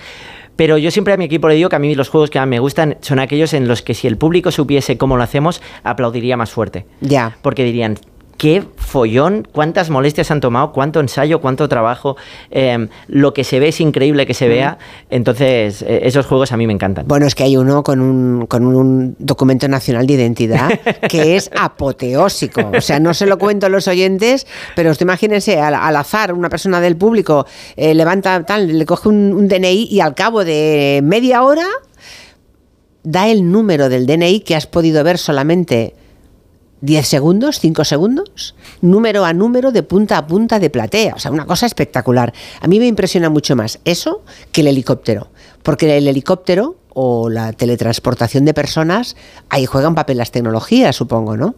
Pero 0.55 0.77
yo 0.77 0.89
siempre 0.89 1.13
a 1.13 1.17
mi 1.17 1.25
equipo 1.25 1.49
le 1.49 1.55
digo 1.55 1.67
que 1.69 1.75
a 1.75 1.79
mí 1.79 1.93
los 1.95 2.07
juegos 2.09 2.29
que 2.29 2.39
más 2.39 2.47
me 2.47 2.59
gustan 2.59 2.97
son 3.01 3.19
aquellos 3.19 3.53
en 3.53 3.67
los 3.67 3.81
que 3.81 3.93
si 3.93 4.07
el 4.07 4.17
público 4.17 4.51
supiese 4.51 4.97
cómo 4.97 5.17
lo 5.17 5.23
hacemos, 5.23 5.61
aplaudiría 5.83 6.37
más 6.37 6.49
fuerte 6.49 6.85
Ya. 7.01 7.37
porque 7.41 7.63
dirían, 7.63 7.97
qué 8.37 8.63
follón, 8.75 9.47
cuántas 9.51 9.89
molestias 9.89 10.31
han 10.31 10.39
tomado, 10.39 10.71
cuánto 10.71 10.99
ensayo, 10.99 11.41
cuánto 11.41 11.67
trabajo, 11.67 12.15
eh, 12.51 12.87
lo 13.07 13.33
que 13.33 13.43
se 13.43 13.59
ve 13.59 13.69
es 13.69 13.81
increíble 13.81 14.25
que 14.25 14.33
se 14.33 14.47
vea, 14.47 14.77
entonces 15.09 15.81
eh, 15.81 16.01
esos 16.03 16.25
juegos 16.25 16.51
a 16.51 16.57
mí 16.57 16.67
me 16.67 16.73
encantan. 16.73 17.07
Bueno, 17.07 17.25
es 17.25 17.35
que 17.35 17.43
hay 17.43 17.57
uno 17.57 17.83
con 17.83 17.99
un, 17.99 18.45
con 18.45 18.65
un 18.65 19.15
documento 19.19 19.67
nacional 19.67 20.07
de 20.07 20.13
identidad 20.13 20.69
que 21.09 21.35
es 21.35 21.49
apoteósico. 21.59 22.71
O 22.75 22.81
sea, 22.81 22.99
no 22.99 23.13
se 23.13 23.25
lo 23.25 23.37
cuento 23.37 23.65
a 23.65 23.69
los 23.69 23.87
oyentes, 23.87 24.47
pero 24.75 24.91
usted 24.91 25.05
imagínense, 25.05 25.59
al, 25.59 25.73
al 25.73 25.95
azar, 25.95 26.33
una 26.33 26.49
persona 26.49 26.79
del 26.79 26.95
público 26.95 27.45
eh, 27.75 27.93
levanta 27.93 28.43
tal, 28.43 28.77
le 28.77 28.85
coge 28.85 29.09
un, 29.09 29.33
un 29.33 29.47
DNI 29.47 29.87
y 29.89 29.99
al 29.99 30.13
cabo 30.15 30.45
de 30.45 31.01
media 31.03 31.43
hora 31.43 31.67
da 33.03 33.29
el 33.29 33.51
número 33.51 33.89
del 33.89 34.05
DNI 34.05 34.41
que 34.41 34.55
has 34.55 34.67
podido 34.67 35.03
ver 35.03 35.17
solamente 35.17 35.95
10 36.81 37.07
segundos, 37.07 37.59
5 37.59 37.83
segundos, 37.85 38.55
número 38.81 39.25
a 39.25 39.33
número, 39.33 39.71
de 39.71 39.83
punta 39.83 40.17
a 40.17 40.27
punta 40.27 40.59
de 40.59 40.69
platea. 40.69 41.13
O 41.15 41.19
sea, 41.19 41.31
una 41.31 41.45
cosa 41.45 41.65
espectacular. 41.65 42.33
A 42.61 42.67
mí 42.67 42.79
me 42.79 42.87
impresiona 42.87 43.29
mucho 43.29 43.55
más 43.55 43.79
eso 43.85 44.23
que 44.51 44.61
el 44.61 44.67
helicóptero. 44.67 45.29
Porque 45.63 45.97
el 45.97 46.07
helicóptero 46.07 46.75
o 46.89 47.29
la 47.29 47.51
teletransportación 47.53 48.45
de 48.45 48.53
personas, 48.53 49.15
ahí 49.49 49.65
juegan 49.65 49.95
papel 49.95 50.17
las 50.17 50.31
tecnologías, 50.31 50.95
supongo, 50.95 51.35
¿no? 51.37 51.55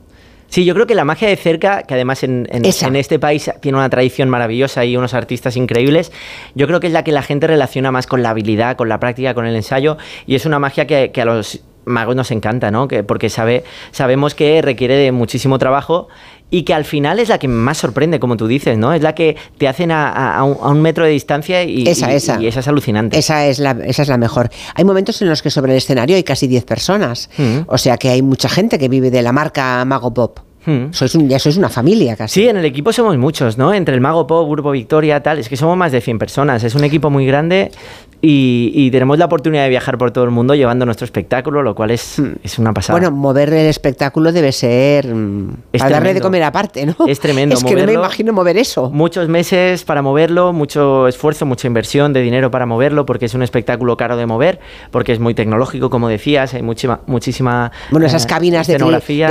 Sí, 0.47 0.65
yo 0.65 0.73
creo 0.73 0.87
que 0.87 0.95
la 0.95 1.05
magia 1.05 1.27
de 1.27 1.35
cerca, 1.35 1.83
que 1.83 1.93
además 1.93 2.23
en, 2.23 2.47
en- 2.49 2.65
este 2.95 3.19
país 3.19 3.51
tiene 3.61 3.77
una 3.77 3.89
tradición 3.89 4.29
maravillosa 4.29 4.83
y 4.83 4.97
unos 4.97 5.13
artistas 5.13 5.55
increíbles, 5.55 6.11
yo 6.55 6.65
creo 6.65 6.79
que 6.79 6.87
es 6.87 6.93
la 6.93 7.03
que 7.03 7.11
la 7.11 7.21
gente 7.21 7.45
relaciona 7.45 7.91
más 7.91 8.07
con 8.07 8.23
la 8.23 8.31
habilidad, 8.31 8.75
con 8.75 8.89
la 8.89 8.99
práctica, 8.99 9.35
con 9.35 9.45
el 9.45 9.55
ensayo, 9.55 9.97
y 10.25 10.33
es 10.33 10.47
una 10.47 10.57
magia 10.57 10.87
que, 10.87 11.11
que 11.11 11.21
a 11.21 11.25
los 11.25 11.61
magos 11.89 12.15
nos 12.15 12.31
encanta, 12.31 12.71
¿no? 12.71 12.87
Que, 12.87 13.03
porque 13.03 13.29
sabe, 13.29 13.63
sabemos 13.91 14.35
que 14.35 14.61
requiere 14.61 14.95
de 14.95 15.11
muchísimo 15.11 15.57
trabajo 15.59 16.07
y 16.51 16.63
que 16.63 16.73
al 16.73 16.83
final 16.85 17.19
es 17.19 17.29
la 17.29 17.37
que 17.37 17.47
más 17.47 17.77
sorprende, 17.77 18.19
como 18.19 18.35
tú 18.37 18.47
dices, 18.47 18.77
¿no? 18.77 18.93
Es 18.93 19.01
la 19.03 19.13
que 19.13 19.35
te 19.57 19.67
hacen 19.67 19.91
a, 19.91 20.09
a- 20.09 20.37
a 20.37 20.43
un, 20.43 20.81
metro 20.81 21.05
de 21.05 21.11
distancia 21.11 21.63
y, 21.63 21.87
Esa, 21.87 22.11
y- 22.11 22.15
esa. 22.15 22.41
y 22.41 22.47
esa 22.47 22.61
es 22.61 22.67
alucinante. 22.67 23.19
Esa 23.19 23.45
es, 23.45 23.59
la, 23.59 23.71
esa 23.85 24.01
es 24.01 24.07
la 24.07 24.17
mejor. 24.17 24.49
Hay 24.73 24.83
momentos 24.83 25.21
en 25.21 25.29
los 25.29 25.41
que 25.43 25.49
sobre 25.51 25.73
el 25.73 25.77
escenario 25.77 26.15
hay 26.15 26.23
casi 26.23 26.47
10 26.47 26.63
personas. 26.65 27.29
Mm. 27.37 27.59
O 27.67 27.77
sea 27.77 27.97
que 27.97 28.09
hay 28.09 28.21
mucha 28.23 28.49
gente 28.49 28.79
que 28.79 28.89
vive 28.89 29.11
de 29.11 29.21
la 29.21 29.31
marca 29.31 29.83
Mago 29.85 30.11
Pop. 30.13 30.39
Mm. 30.65 30.91
Sois 30.91 31.13
un, 31.15 31.29
ya 31.29 31.37
sois 31.39 31.55
una 31.55 31.69
familia 31.69 32.15
casi. 32.17 32.41
Sí, 32.41 32.47
en 32.49 32.57
el 32.57 32.65
equipo 32.65 32.91
somos 32.91 33.15
muchos, 33.17 33.57
¿no? 33.57 33.73
Entre 33.73 33.93
el 33.95 34.01
Mago 34.01 34.25
Pop, 34.27 34.49
Grupo 34.49 34.71
Victoria, 34.71 35.21
tal, 35.23 35.37
es 35.39 35.47
que 35.49 35.55
somos 35.55 35.77
más 35.77 35.91
de 35.91 36.01
100 36.01 36.17
personas. 36.19 36.63
Es 36.63 36.73
un 36.75 36.83
equipo 36.83 37.09
muy 37.11 37.25
grande 37.25 37.71
y, 38.21 38.71
y 38.73 38.91
tenemos 38.91 39.17
la 39.17 39.25
oportunidad 39.25 39.63
de 39.63 39.69
viajar 39.69 39.97
por 39.97 40.11
todo 40.11 40.25
el 40.25 40.31
mundo 40.31 40.53
llevando 40.53 40.85
nuestro 40.85 41.05
espectáculo, 41.05 41.63
lo 41.63 41.73
cual 41.73 41.91
es, 41.91 42.21
es 42.43 42.59
una 42.59 42.73
pasada. 42.73 42.99
Bueno, 42.99 43.15
mover 43.15 43.53
el 43.53 43.67
espectáculo 43.67 44.33
debe 44.33 44.51
ser 44.51 45.13
mm, 45.13 45.53
Es 45.71 45.81
para 45.81 45.91
darle 45.95 46.13
de 46.13 46.21
comer 46.21 46.43
aparte, 46.43 46.85
¿no? 46.85 46.95
Es 47.07 47.19
tremendo 47.19 47.55
Es 47.57 47.63
que 47.63 47.75
no 47.75 47.85
me 47.85 47.93
imagino 47.93 48.33
mover 48.33 48.57
eso. 48.57 48.89
Muchos 48.89 49.29
meses 49.29 49.83
para 49.85 50.01
moverlo, 50.01 50.51
mucho 50.51 51.07
esfuerzo, 51.07 51.45
mucha 51.45 51.67
inversión 51.67 52.11
de 52.11 52.21
dinero 52.21 52.51
para 52.51 52.65
moverlo, 52.65 53.05
porque 53.05 53.25
es 53.25 53.33
un 53.33 53.43
espectáculo 53.43 53.95
caro 53.95 54.17
de 54.17 54.25
mover, 54.25 54.59
porque 54.91 55.13
es 55.13 55.19
muy 55.19 55.33
tecnológico, 55.33 55.89
como 55.89 56.09
decías, 56.09 56.53
hay 56.53 56.61
muchísima, 56.61 56.99
muchísima 57.07 57.71
Bueno, 57.89 58.05
esas 58.05 58.25
eh, 58.25 58.27
cabinas 58.27 58.67
de, 58.67 58.79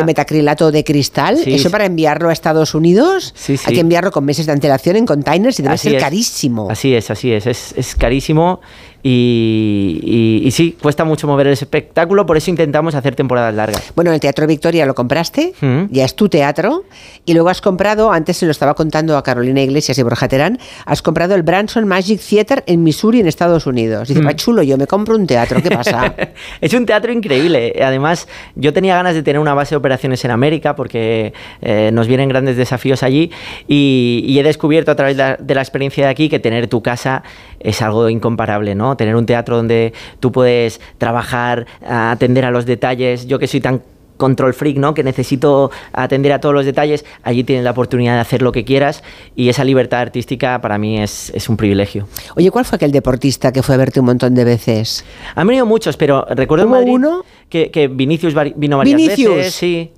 metacrilato 0.07 0.71
de 0.71 0.85
cristal, 0.85 1.37
Sí, 1.37 1.55
eso 1.55 1.69
sí. 1.69 1.73
para 1.73 1.85
enviarlo 1.85 2.31
a 2.31 2.33
Estados 2.33 2.75
Unidos, 2.75 3.35
sí. 3.37 3.57
hay 3.67 3.75
que 3.75 3.81
enviarlo 3.81 4.11
con 4.13 4.25
meses 4.25 4.47
de 4.47 4.53
antelación 4.53 4.97
en 4.97 5.05
containers 5.05 5.59
y 5.59 5.63
debe 5.63 5.75
Así 5.75 5.89
ser 5.89 5.97
es. 5.97 6.03
carísimo. 6.03 6.69
Así 6.71 6.95
es, 6.95 7.11
así 7.11 7.33
es, 7.33 7.47
es, 7.47 7.75
es 7.77 7.95
carísimo 7.95 8.61
y, 9.03 10.01
y- 10.03 10.47
y 10.47 10.51
sí, 10.51 10.77
cuesta 10.81 11.05
mucho 11.05 11.27
mover 11.27 11.47
el 11.49 11.53
espectáculo, 11.53 12.27
por 12.27 12.37
eso 12.37 12.51
intentamos 12.51 12.95
hacer 12.95 13.15
temporadas 13.15 13.55
largas. 13.55 13.93
Bueno, 13.95 14.13
el 14.13 14.21
Teatro 14.21 14.47
Victoria 14.47 14.87
lo 14.87 14.95
compraste, 14.95 15.53
Mm. 15.61 15.85
ya 15.91 16.05
es 16.05 16.15
tu 16.15 16.29
teatro, 16.29 16.85
y 17.25 17.35
luego 17.35 17.49
has 17.49 17.61
comprado, 17.61 18.11
antes 18.13 18.37
se 18.37 18.47
lo 18.47 18.53
estaba 18.53 18.75
contando 18.75 19.17
a 19.17 19.23
Carolina 19.23 19.63
Iglesias 19.63 19.99
y 19.99 20.03
Borja 20.03 20.29
Terán, 20.29 20.59
has 20.85 21.03
comprado 21.03 21.35
el 21.35 21.43
Branson 21.43 21.87
Magic 21.87 22.21
Theater 22.21 22.65
en 22.67 22.83
Missouri, 22.83 23.21
en 23.21 23.27
Estados 23.29 23.67
Unidos. 23.67 24.09
Mm. 24.09 24.13
Dice, 24.15 24.25
va 24.27 24.35
chulo, 24.37 24.63
yo 24.63 24.77
me 24.79 24.87
compro 24.87 25.17
un 25.17 25.27
teatro, 25.27 25.63
¿qué 25.63 25.71
pasa? 25.71 26.15
es 26.61 26.73
un 26.75 26.87
teatro 26.87 27.13
increíble. 27.13 27.75
Además, 27.83 28.29
yo 28.57 28.73
tenía 28.73 28.95
ganas 28.97 29.15
de 29.15 29.23
tener 29.23 29.39
una 29.41 29.55
base 29.55 29.71
de 29.71 29.77
operaciones 29.77 30.25
en 30.25 30.31
América 30.31 30.75
porque 30.77 31.33
eh, 31.63 31.91
nos 31.93 32.07
vienen 32.07 32.29
grandes 32.29 32.57
desafíos 32.57 33.03
allí 33.03 33.31
y, 33.67 34.25
y 34.27 34.39
he 34.39 34.43
descubierto 34.43 34.91
a 34.91 34.97
través 34.97 35.17
de 35.17 35.23
la, 35.23 35.37
de 35.37 35.55
la 35.55 35.61
experiencia 35.63 36.05
de 36.07 36.11
aquí 36.11 36.29
que 36.29 36.39
tener 36.39 36.67
tu 36.69 36.83
casa 36.83 37.23
es 37.61 37.83
algo 37.83 38.09
incomparable, 38.09 38.75
¿no? 38.75 38.88
Tener 38.97 39.17
un 39.17 39.27
teatro 39.27 39.57
donde 39.57 39.93
tú 40.21 40.33
puedes 40.33 40.81
trabajar, 40.99 41.67
atender 41.87 42.45
a 42.45 42.51
los 42.51 42.67
detalles. 42.67 43.27
Yo 43.27 43.39
que 43.39 43.47
soy 43.47 43.61
tan 43.61 43.83
control 44.19 44.53
freak, 44.53 44.77
¿no? 44.77 44.93
Que 44.95 45.03
necesito 45.03 45.71
atender 45.93 46.33
a 46.33 46.41
todos 46.41 46.55
los 46.55 46.67
detalles. 46.67 47.05
Allí 47.23 47.45
tienes 47.45 47.65
la 47.65 47.71
oportunidad 47.71 48.15
de 48.15 48.21
hacer 48.21 48.43
lo 48.43 48.53
que 48.53 48.65
quieras 48.65 49.03
y 49.35 49.49
esa 49.49 49.65
libertad 49.65 50.01
artística 50.01 50.61
para 50.61 50.77
mí 50.77 51.01
es, 51.01 51.31
es 51.35 51.49
un 51.49 51.57
privilegio. 51.57 52.07
Oye, 52.37 52.51
¿cuál 52.51 52.65
fue 52.65 52.77
aquel 52.77 52.93
deportista 52.93 53.53
que 53.53 53.63
fue 53.63 53.77
a 53.77 53.79
verte 53.79 54.01
un 54.01 54.07
montón 54.07 54.35
de 54.35 54.45
veces? 54.45 55.05
Han 55.35 55.47
venido 55.47 55.65
muchos, 55.65 55.97
pero 55.97 56.27
recuerdo 56.31 56.65
en 56.65 56.71
¿Hubo 56.71 56.77
Madrid 56.79 56.93
uno? 56.95 57.25
Que, 57.49 57.71
que 57.71 57.89
Vinicius 57.89 58.35
vino 58.57 58.77
varias 58.77 58.97
Vinicius. 58.97 59.37
veces. 59.37 59.55
Sí, 59.55 59.93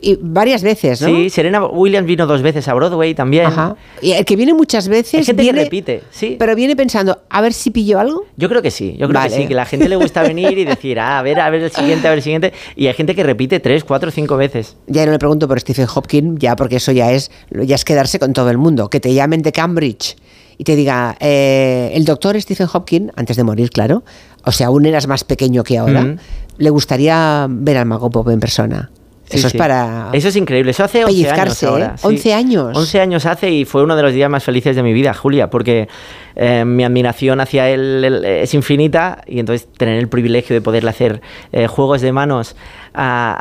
Y, 0.00 0.10
y 0.12 0.18
varias 0.20 0.62
veces, 0.62 1.00
¿no? 1.02 1.08
sí, 1.08 1.30
Serena 1.30 1.64
Williams 1.66 2.06
vino 2.06 2.26
dos 2.26 2.42
veces 2.42 2.66
a 2.68 2.74
Broadway 2.74 3.14
también. 3.14 3.46
Ajá. 3.46 3.76
Y 4.02 4.12
el 4.12 4.24
que 4.24 4.36
viene 4.36 4.54
muchas 4.54 4.88
veces 4.88 5.26
gente 5.26 5.36
que 5.36 5.42
viene, 5.42 5.64
repite, 5.64 6.02
sí. 6.10 6.36
pero 6.38 6.54
viene 6.54 6.76
pensando, 6.76 7.18
a 7.28 7.40
ver 7.40 7.52
si 7.52 7.70
pillo 7.70 7.98
algo. 7.98 8.24
Yo 8.36 8.48
creo 8.48 8.62
que 8.62 8.70
sí, 8.70 8.92
yo 8.98 9.08
creo 9.08 9.20
Vale. 9.20 9.30
que 9.34 9.42
sí, 9.42 9.48
que 9.48 9.54
la 9.54 9.64
gente 9.66 9.88
le 9.88 9.96
gusta 9.96 10.22
venir 10.22 10.56
y 10.58 10.64
decir, 10.64 10.98
ah, 11.00 11.18
a 11.18 11.22
ver, 11.22 11.40
a 11.40 11.48
ver 11.50 11.62
el 11.62 11.70
siguiente, 11.70 12.06
a 12.06 12.10
ver 12.10 12.18
el 12.18 12.22
siguiente. 12.24 12.52
Y 12.76 12.86
hay 12.86 12.94
gente 12.94 13.14
que 13.14 13.22
repite 13.22 13.60
tres, 13.60 13.84
cuatro, 13.84 14.10
cinco 14.10 14.36
veces. 14.36 14.76
Ya 14.86 15.06
no 15.06 15.12
le 15.12 15.18
pregunto 15.18 15.48
por 15.48 15.58
Stephen 15.60 15.86
Hopkins, 15.94 16.38
ya 16.38 16.54
porque 16.56 16.76
eso 16.76 16.92
ya 16.92 17.12
es, 17.12 17.30
ya 17.50 17.74
es 17.74 17.84
quedarse 17.84 18.18
con 18.18 18.32
todo 18.32 18.50
el 18.50 18.58
mundo. 18.58 18.90
Que 18.90 19.00
te 19.00 19.12
llamen 19.14 19.42
de 19.42 19.52
Cambridge 19.52 20.16
y 20.58 20.64
te 20.64 20.74
diga, 20.76 21.16
eh, 21.20 21.90
el 21.94 22.04
doctor 22.04 22.40
Stephen 22.40 22.66
Hopkins, 22.72 23.12
antes 23.16 23.36
de 23.36 23.44
morir, 23.44 23.70
claro, 23.70 24.02
o 24.44 24.52
sea, 24.52 24.66
aún 24.68 24.86
eras 24.86 25.06
más 25.06 25.22
pequeño 25.24 25.62
que 25.62 25.78
ahora, 25.78 26.02
Mm. 26.02 26.18
le 26.58 26.70
gustaría 26.70 27.46
ver 27.48 27.76
al 27.76 27.86
Mago 27.86 28.10
Pop 28.10 28.28
en 28.30 28.40
persona. 28.40 28.90
Eso 29.30 29.46
es 29.48 29.54
para 29.54 30.08
Eso 30.12 30.28
es 30.28 30.36
increíble. 30.36 30.70
Eso 30.70 30.84
hace 30.84 31.04
11 31.04 31.30
años 31.30 31.62
¿eh? 31.62 31.66
ahora. 31.66 31.96
sí. 31.96 32.06
11 32.06 32.34
años. 32.34 32.76
11 32.76 33.00
años 33.00 33.26
hace 33.26 33.50
y 33.50 33.64
fue 33.64 33.82
uno 33.82 33.94
de 33.96 34.02
los 34.02 34.12
días 34.12 34.30
más 34.30 34.44
felices 34.44 34.74
de 34.76 34.82
mi 34.82 34.92
vida, 34.92 35.12
Julia, 35.14 35.50
porque 35.50 35.88
eh, 36.36 36.64
mi 36.64 36.84
admiración 36.84 37.40
hacia 37.40 37.68
él 37.68 38.04
él 38.04 38.24
es 38.24 38.54
infinita 38.54 39.22
y 39.26 39.40
entonces 39.40 39.68
tener 39.76 39.98
el 39.98 40.08
privilegio 40.08 40.54
de 40.54 40.60
poderle 40.60 40.90
hacer 40.90 41.20
eh, 41.52 41.66
juegos 41.66 42.00
de 42.00 42.12
manos 42.12 42.54
a, 42.94 43.34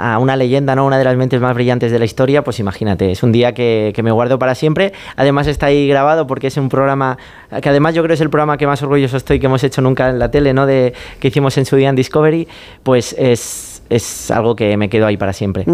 a- 0.00 0.14
a 0.14 0.18
una 0.18 0.36
leyenda, 0.36 0.74
¿no? 0.76 0.84
Una 0.86 0.98
de 0.98 1.04
las 1.04 1.16
mentes 1.16 1.40
más 1.40 1.54
brillantes 1.54 1.90
de 1.92 1.98
la 1.98 2.04
historia, 2.04 2.42
pues 2.44 2.58
imagínate, 2.60 3.10
es 3.12 3.22
un 3.22 3.32
día 3.32 3.54
que, 3.54 3.92
que 3.94 4.02
me 4.02 4.10
guardo 4.10 4.38
para 4.38 4.54
siempre. 4.54 4.92
Además 5.16 5.46
está 5.46 5.66
ahí 5.66 5.88
grabado 5.88 6.26
porque 6.26 6.48
es 6.48 6.56
un 6.56 6.68
programa 6.68 7.18
que 7.62 7.68
además 7.68 7.94
yo 7.94 8.02
creo 8.02 8.14
es 8.14 8.20
el 8.20 8.30
programa 8.30 8.56
que 8.56 8.66
más 8.66 8.82
orgulloso 8.82 9.16
estoy 9.16 9.40
que 9.40 9.46
hemos 9.46 9.64
hecho 9.64 9.80
nunca 9.80 10.08
en 10.10 10.18
la 10.18 10.30
tele, 10.30 10.52
¿no? 10.52 10.66
De, 10.66 10.92
que 11.18 11.28
hicimos 11.28 11.56
en 11.58 11.64
su 11.66 11.76
día 11.76 11.88
en 11.88 11.96
Discovery, 11.96 12.46
pues 12.82 13.14
es, 13.18 13.79
es 13.90 14.30
algo 14.30 14.56
que 14.56 14.76
me 14.76 14.88
quedo 14.88 15.06
ahí 15.06 15.16
para 15.18 15.32
siempre. 15.34 15.66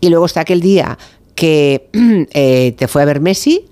Y 0.00 0.08
luego 0.10 0.26
está 0.26 0.40
aquel 0.42 0.60
día 0.60 0.96
que 1.34 1.88
eh, 2.32 2.74
te 2.78 2.86
fue 2.88 3.02
a 3.02 3.04
ver 3.06 3.20
Messi 3.20 3.64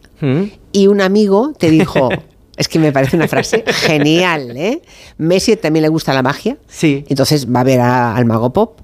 y 0.72 0.86
un 0.86 1.00
amigo 1.00 1.52
te 1.58 1.70
dijo, 1.70 2.08
es 2.56 2.66
que 2.68 2.78
me 2.78 2.92
parece 2.92 3.16
una 3.16 3.28
frase 3.28 3.62
genial, 3.66 4.56
¿eh? 4.56 4.80
Messi 5.18 5.54
también 5.56 5.82
le 5.82 5.88
gusta 5.88 6.12
la 6.14 6.22
magia, 6.22 6.56
Sí. 6.66 7.04
entonces 7.08 7.46
va 7.54 7.60
a 7.60 7.64
ver 7.64 7.80
a- 7.80 8.16
al 8.16 8.24
mago 8.24 8.52
pop 8.52 8.80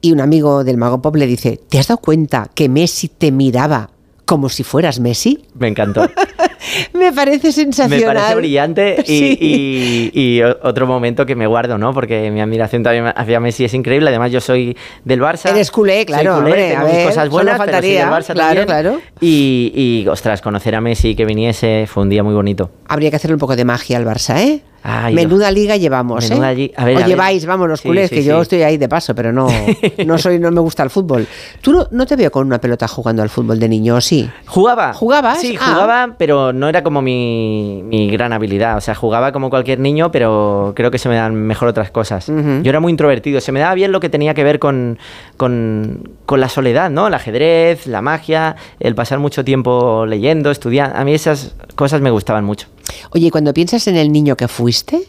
y 0.00 0.12
un 0.12 0.20
amigo 0.20 0.64
del 0.64 0.76
mago 0.78 1.00
pop 1.00 1.14
le 1.16 1.26
dice, 1.26 1.60
¿te 1.68 1.78
has 1.78 1.88
dado 1.88 2.00
cuenta 2.00 2.50
que 2.54 2.68
Messi 2.68 3.08
te 3.08 3.30
miraba 3.30 3.90
como 4.24 4.48
si 4.48 4.64
fueras 4.64 4.98
Messi? 5.00 5.44
Me 5.54 5.68
encantó. 5.68 6.08
Me 6.92 7.12
parece 7.12 7.48
Me 7.48 7.52
sensacional. 7.52 8.14
parece 8.14 8.34
brillante 8.34 8.96
y, 9.06 9.06
Sí. 9.06 9.38
y- 9.40 10.10
y 10.14 10.42
o- 10.42 10.58
otro 10.62 10.86
momento 10.86 11.24
que 11.26 11.34
me 11.36 11.46
guardo, 11.46 11.78
¿no? 11.78 11.92
Porque 11.92 12.30
mi 12.30 12.40
admiración 12.40 12.82
también 12.82 13.06
hacia 13.14 13.40
Messi 13.40 13.64
es 13.64 13.74
increíble. 13.74 14.08
Además, 14.10 14.30
yo 14.32 14.40
soy 14.40 14.76
del 15.04 15.20
Barça. 15.20 15.50
Eres 15.50 15.70
culé, 15.70 16.04
claro, 16.06 16.34
Soy 16.34 16.42
culé, 16.42 16.52
hombre, 16.52 16.68
tengo 16.70 16.80
a 16.80 16.84
mis 16.84 16.96
ver, 16.96 17.06
cosas 17.06 17.28
buenas, 17.28 17.52
pero 17.58 17.64
soy 17.64 17.72
faltaría, 17.72 18.04
del 18.04 18.14
Barça 18.14 18.32
claro, 18.32 18.48
también. 18.66 18.66
claro. 18.66 19.00
Y, 19.20 19.72
y, 20.04 20.08
ostras, 20.08 20.40
conocer 20.42 20.74
a 20.74 20.80
Messi 20.80 21.14
que 21.14 21.24
viniese 21.24 21.86
fue 21.86 22.02
un 22.02 22.08
día 22.10 22.22
muy 22.22 22.34
bonito. 22.34 22.70
Habría 22.88 23.10
que 23.10 23.16
hacerle 23.16 23.34
un 23.34 23.40
poco 23.40 23.56
de 23.56 23.64
magia 23.64 23.96
al 23.96 24.04
Barça, 24.04 24.38
¿eh? 24.40 24.60
Ay, 24.82 25.14
Menuda 25.14 25.50
liga 25.50 25.76
llevamos, 25.76 26.28
Menuda 26.30 26.52
¿eh? 26.52 26.56
li- 26.56 26.72
a 26.76 26.84
ver, 26.86 26.94
o 26.94 26.98
a 26.98 27.00
ver. 27.02 27.08
lleváis, 27.08 27.44
vamos, 27.44 27.68
los 27.68 27.80
Sí, 27.80 27.88
culés, 27.88 28.08
sí, 28.08 28.16
que 28.16 28.24
yo 28.24 28.40
estoy 28.40 28.62
ahí 28.62 28.78
de 28.78 28.88
paso, 28.88 29.14
pero 29.14 29.30
no, 29.32 29.46
no 30.06 30.18
soy, 30.18 30.38
no 30.38 30.50
me 30.50 30.60
gusta 30.60 30.82
el 30.82 30.90
fútbol. 30.90 31.26
¿Tú 31.60 31.72
no, 31.72 31.86
no 31.90 32.06
te 32.06 32.16
veo 32.16 32.30
con 32.30 32.46
una 32.46 32.58
pelota 32.60 32.88
jugando 32.88 33.22
al 33.22 33.28
fútbol 33.28 33.58
de 33.60 33.68
niño, 33.68 33.96
o 33.96 34.00
sí? 34.00 34.28
¿Jugaba? 34.46 34.92
¿Jugabas? 34.94 35.40
Sí, 35.40 35.56
Ah. 35.60 35.72
jugaba, 35.72 36.14
pero 36.18 36.52
no 36.54 36.68
era 36.68 36.82
como 36.82 37.02
mi, 37.02 37.82
mi 37.84 38.10
gran 38.10 38.32
habilidad. 38.32 38.78
O 38.78 38.80
sea, 38.80 38.94
jugaba 38.94 39.32
como 39.32 39.50
cualquier 39.50 39.78
niño, 39.80 40.10
pero 40.10 40.72
creo 40.74 40.90
que 40.90 40.98
se 40.98 41.08
me 41.10 41.16
dan 41.16 41.34
mejor 41.34 41.68
otras 41.68 41.90
cosas. 41.90 42.26
Yo 42.28 42.70
era 42.70 42.80
muy 42.80 42.90
introvertido. 42.90 43.40
Se 43.42 43.52
me 43.52 43.60
daba 43.60 43.74
bien 43.74 43.92
lo 43.92 44.00
que 44.00 44.08
tenía 44.08 44.32
que 44.32 44.44
ver 44.44 44.58
con, 44.58 44.98
con, 45.36 46.08
con 46.26 46.40
la 46.40 46.48
soledad, 46.48 46.90
¿no? 46.90 47.06
El 47.08 47.14
ajedrez, 47.14 47.86
la 47.86 48.00
magia, 48.02 48.56
el 48.78 48.94
pasar 48.94 49.18
mucho 49.18 49.44
tiempo 49.44 50.06
leyendo, 50.06 50.50
estudiando. 50.50 50.96
A 50.96 51.04
mí 51.04 51.12
esas 51.14 51.54
cosas 51.74 52.00
me 52.00 52.10
gustaban 52.10 52.44
mucho. 52.44 52.66
Oye, 53.10 53.26
y 53.26 53.30
cuando 53.30 53.52
piensas 53.54 53.86
en 53.86 53.96
el 53.96 54.12
niño 54.12 54.36
que 54.36 54.48
fuiste, 54.48 55.02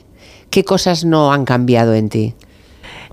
¿qué 0.50 0.64
cosas 0.64 1.06
no 1.06 1.34
han 1.34 1.46
cambiado 1.46 1.94
en 1.94 2.10
ti? 2.10 2.34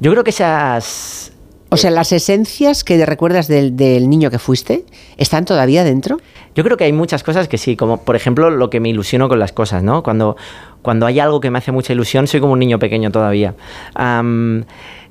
Yo 0.00 0.10
creo 0.10 0.24
que 0.24 0.30
esas... 0.30 1.32
O 1.70 1.76
sea, 1.76 1.90
las 1.90 2.12
esencias 2.12 2.82
que 2.82 3.04
recuerdas 3.04 3.46
del, 3.46 3.76
del 3.76 4.08
niño 4.08 4.30
que 4.30 4.38
fuiste, 4.38 4.86
¿están 5.18 5.44
todavía 5.44 5.84
dentro? 5.84 6.16
Yo 6.54 6.64
creo 6.64 6.78
que 6.78 6.84
hay 6.84 6.94
muchas 6.94 7.22
cosas 7.22 7.46
que 7.46 7.58
sí, 7.58 7.76
como 7.76 7.98
por 7.98 8.16
ejemplo 8.16 8.48
lo 8.48 8.70
que 8.70 8.80
me 8.80 8.88
ilusiono 8.88 9.28
con 9.28 9.38
las 9.38 9.52
cosas, 9.52 9.82
¿no? 9.82 10.02
Cuando, 10.02 10.38
cuando 10.80 11.04
hay 11.04 11.20
algo 11.20 11.40
que 11.40 11.50
me 11.50 11.58
hace 11.58 11.70
mucha 11.70 11.92
ilusión, 11.92 12.26
soy 12.26 12.40
como 12.40 12.54
un 12.54 12.58
niño 12.58 12.78
pequeño 12.78 13.10
todavía. 13.10 13.54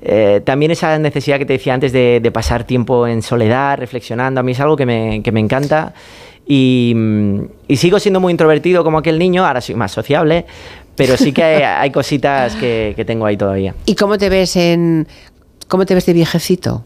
Eh, 0.02 0.40
también 0.44 0.72
esa 0.72 0.98
necesidad 0.98 1.38
que 1.38 1.46
te 1.46 1.52
decía 1.52 1.74
antes 1.74 1.92
de, 1.92 2.18
de 2.20 2.30
pasar 2.32 2.64
tiempo 2.64 3.06
en 3.06 3.22
soledad, 3.22 3.78
reflexionando, 3.78 4.40
a 4.40 4.42
mí 4.42 4.50
es 4.50 4.60
algo 4.60 4.76
que 4.76 4.84
me, 4.84 5.22
que 5.22 5.30
me 5.30 5.38
encanta. 5.38 5.94
Y, 6.48 6.96
sigo 7.76 8.00
siendo 8.00 8.20
muy 8.20 8.30
introvertido 8.30 8.82
como 8.82 8.98
aquel 8.98 9.18
niño, 9.18 9.46
ahora 9.46 9.60
soy 9.60 9.74
más 9.74 9.92
sociable, 9.92 10.46
pero 10.96 11.16
sí 11.18 11.32
que 11.32 11.44
hay, 11.44 11.62
hay 11.62 11.90
cositas 11.90 12.56
que, 12.56 12.94
que 12.96 13.04
tengo 13.04 13.26
ahí 13.26 13.36
todavía. 13.36 13.74
¿Y 13.84 13.94
cómo 13.94 14.16
te 14.16 14.28
ves 14.28 14.56
en... 14.56 15.06
¿Cómo 15.68 15.84
te 15.84 15.94
ves 15.94 16.06
de 16.06 16.14
viejecito? 16.14 16.84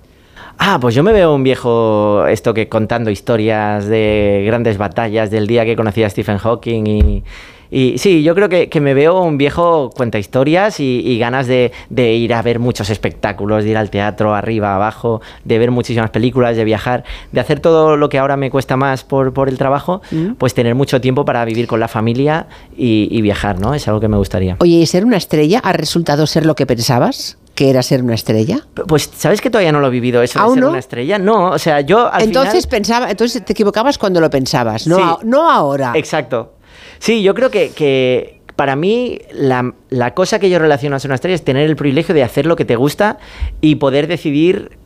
Ah, 0.65 0.79
pues 0.81 0.95
yo 0.95 1.03
me 1.03 1.13
veo 1.13 1.35
un 1.35 1.43
viejo, 1.43 2.25
esto 2.29 2.55
que 2.55 2.69
contando 2.69 3.11
historias 3.11 3.87
de 3.87 4.45
grandes 4.47 4.79
batallas 4.79 5.29
del 5.29 5.49
día 5.49 5.65
que 5.65 5.75
conocí 5.75 6.05
a 6.05 6.09
Stephen 6.09 6.39
Hawking 6.39 6.87
y, 6.87 7.25
y 7.69 7.99
sí, 7.99 8.23
yo 8.23 8.37
creo 8.37 8.49
que, 8.49 8.69
que 8.69 8.81
me 8.81 8.95
veo 8.95 9.21
un 9.23 9.39
viejo 9.39 9.91
cuenta 9.91 10.21
historias 10.21 10.79
y, 10.79 11.03
y 11.05 11.19
ganas 11.19 11.49
de, 11.49 11.73
de 11.91 12.15
ir 12.15 12.33
a 12.33 12.43
ver 12.43 12.61
muchos 12.61 12.91
espectáculos, 12.91 13.65
de 13.65 13.71
ir 13.71 13.77
al 13.77 13.91
teatro 13.91 14.37
arriba, 14.37 14.77
abajo, 14.77 15.21
de 15.45 15.59
ver 15.59 15.73
muchísimas 15.73 16.11
películas, 16.11 16.57
de 16.57 16.63
viajar, 16.63 17.03
de 17.33 17.41
hacer 17.41 17.59
todo 17.59 17.97
lo 17.97 18.09
que 18.09 18.21
ahora 18.21 18.37
me 18.37 18.49
cuesta 18.49 18.77
más 18.77 19.03
por, 19.03 19.33
por 19.33 19.49
el 19.49 19.59
trabajo, 19.59 20.01
pues 20.39 20.55
tener 20.55 20.77
mucho 20.77 21.01
tiempo 21.01 21.25
para 21.25 21.45
vivir 21.45 21.67
con 21.67 21.81
la 21.81 21.89
familia 21.89 22.47
y, 22.77 23.09
y 23.11 23.21
viajar, 23.21 23.59
¿no? 23.59 23.75
Es 23.75 23.89
algo 23.89 23.99
que 23.99 24.07
me 24.07 24.17
gustaría. 24.17 24.59
Oye, 24.61 24.77
¿y 24.77 24.87
ser 24.87 25.05
una 25.05 25.17
estrella 25.17 25.59
ha 25.59 25.73
resultado 25.73 26.25
ser 26.29 26.47
lo 26.47 26.55
que 26.55 26.67
pensabas? 26.67 27.37
¿Que 27.63 27.71
era 27.71 27.81
ser 27.85 28.03
una 28.03 28.15
estrella? 28.15 28.67
Pues, 28.89 29.09
¿sabes 29.17 29.41
que 29.41 29.49
todavía 29.49 29.71
no 29.71 29.79
lo 29.79 29.87
he 29.87 29.91
vivido 29.91 30.21
eso 30.21 30.37
de 30.41 30.45
¿Aún 30.45 30.55
ser 30.55 30.63
no? 30.65 30.71
una 30.71 30.81
estrella? 30.81 31.17
No, 31.21 31.51
o 31.51 31.59
sea, 31.61 31.81
yo 31.81 32.13
al 32.13 32.23
entonces 32.25 32.65
final... 32.65 32.71
pensaba, 32.71 33.09
entonces 33.09 33.45
te 33.45 33.53
equivocabas 33.53 33.99
cuando 33.99 34.21
lo 34.21 34.29
pensabas, 34.31 34.89
no, 34.89 34.97
Sí. 34.97 35.03
a- 35.05 35.19
no 35.23 35.49
ahora. 35.49 35.93
Exacto. 35.95 36.55
Sí, 36.99 37.23
yo 37.23 37.35
creo 37.35 37.53
que, 37.53 37.71
que 37.71 38.41
para 38.57 38.75
mí 38.75 39.21
la, 39.33 39.75
la 39.91 40.13
cosa 40.13 40.41
que 40.41 40.51
yo 40.51 40.59
relaciono 40.59 40.97
a 40.97 40.99
ser 40.99 41.11
una 41.11 41.15
estrella 41.15 41.37
es 41.37 41.45
tener 41.45 41.69
el 41.69 41.77
privilegio 41.77 42.17
de 42.17 42.25
hacer 42.25 42.47
lo 42.47 42.57
que 42.57 42.65
te 42.65 42.75
gusta 42.75 43.19
y 43.61 43.77
poder 43.77 44.09
decidir 44.09 44.77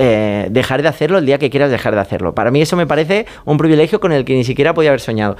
eh, 0.00 0.46
dejar 0.50 0.82
de 0.82 0.88
hacerlo 0.88 1.18
el 1.18 1.26
día 1.26 1.38
que 1.38 1.48
quieras 1.50 1.70
dejar 1.70 1.94
de 1.94 2.00
hacerlo. 2.00 2.32
Para 2.34 2.50
mí 2.52 2.60
eso 2.62 2.76
me 2.76 2.86
parece 2.86 3.24
un 3.46 3.56
privilegio 3.56 3.98
con 4.00 4.12
el 4.12 4.24
que 4.24 4.34
ni 4.34 4.44
siquiera 4.44 4.72
podía 4.74 4.90
haber 4.90 5.00
soñado. 5.00 5.36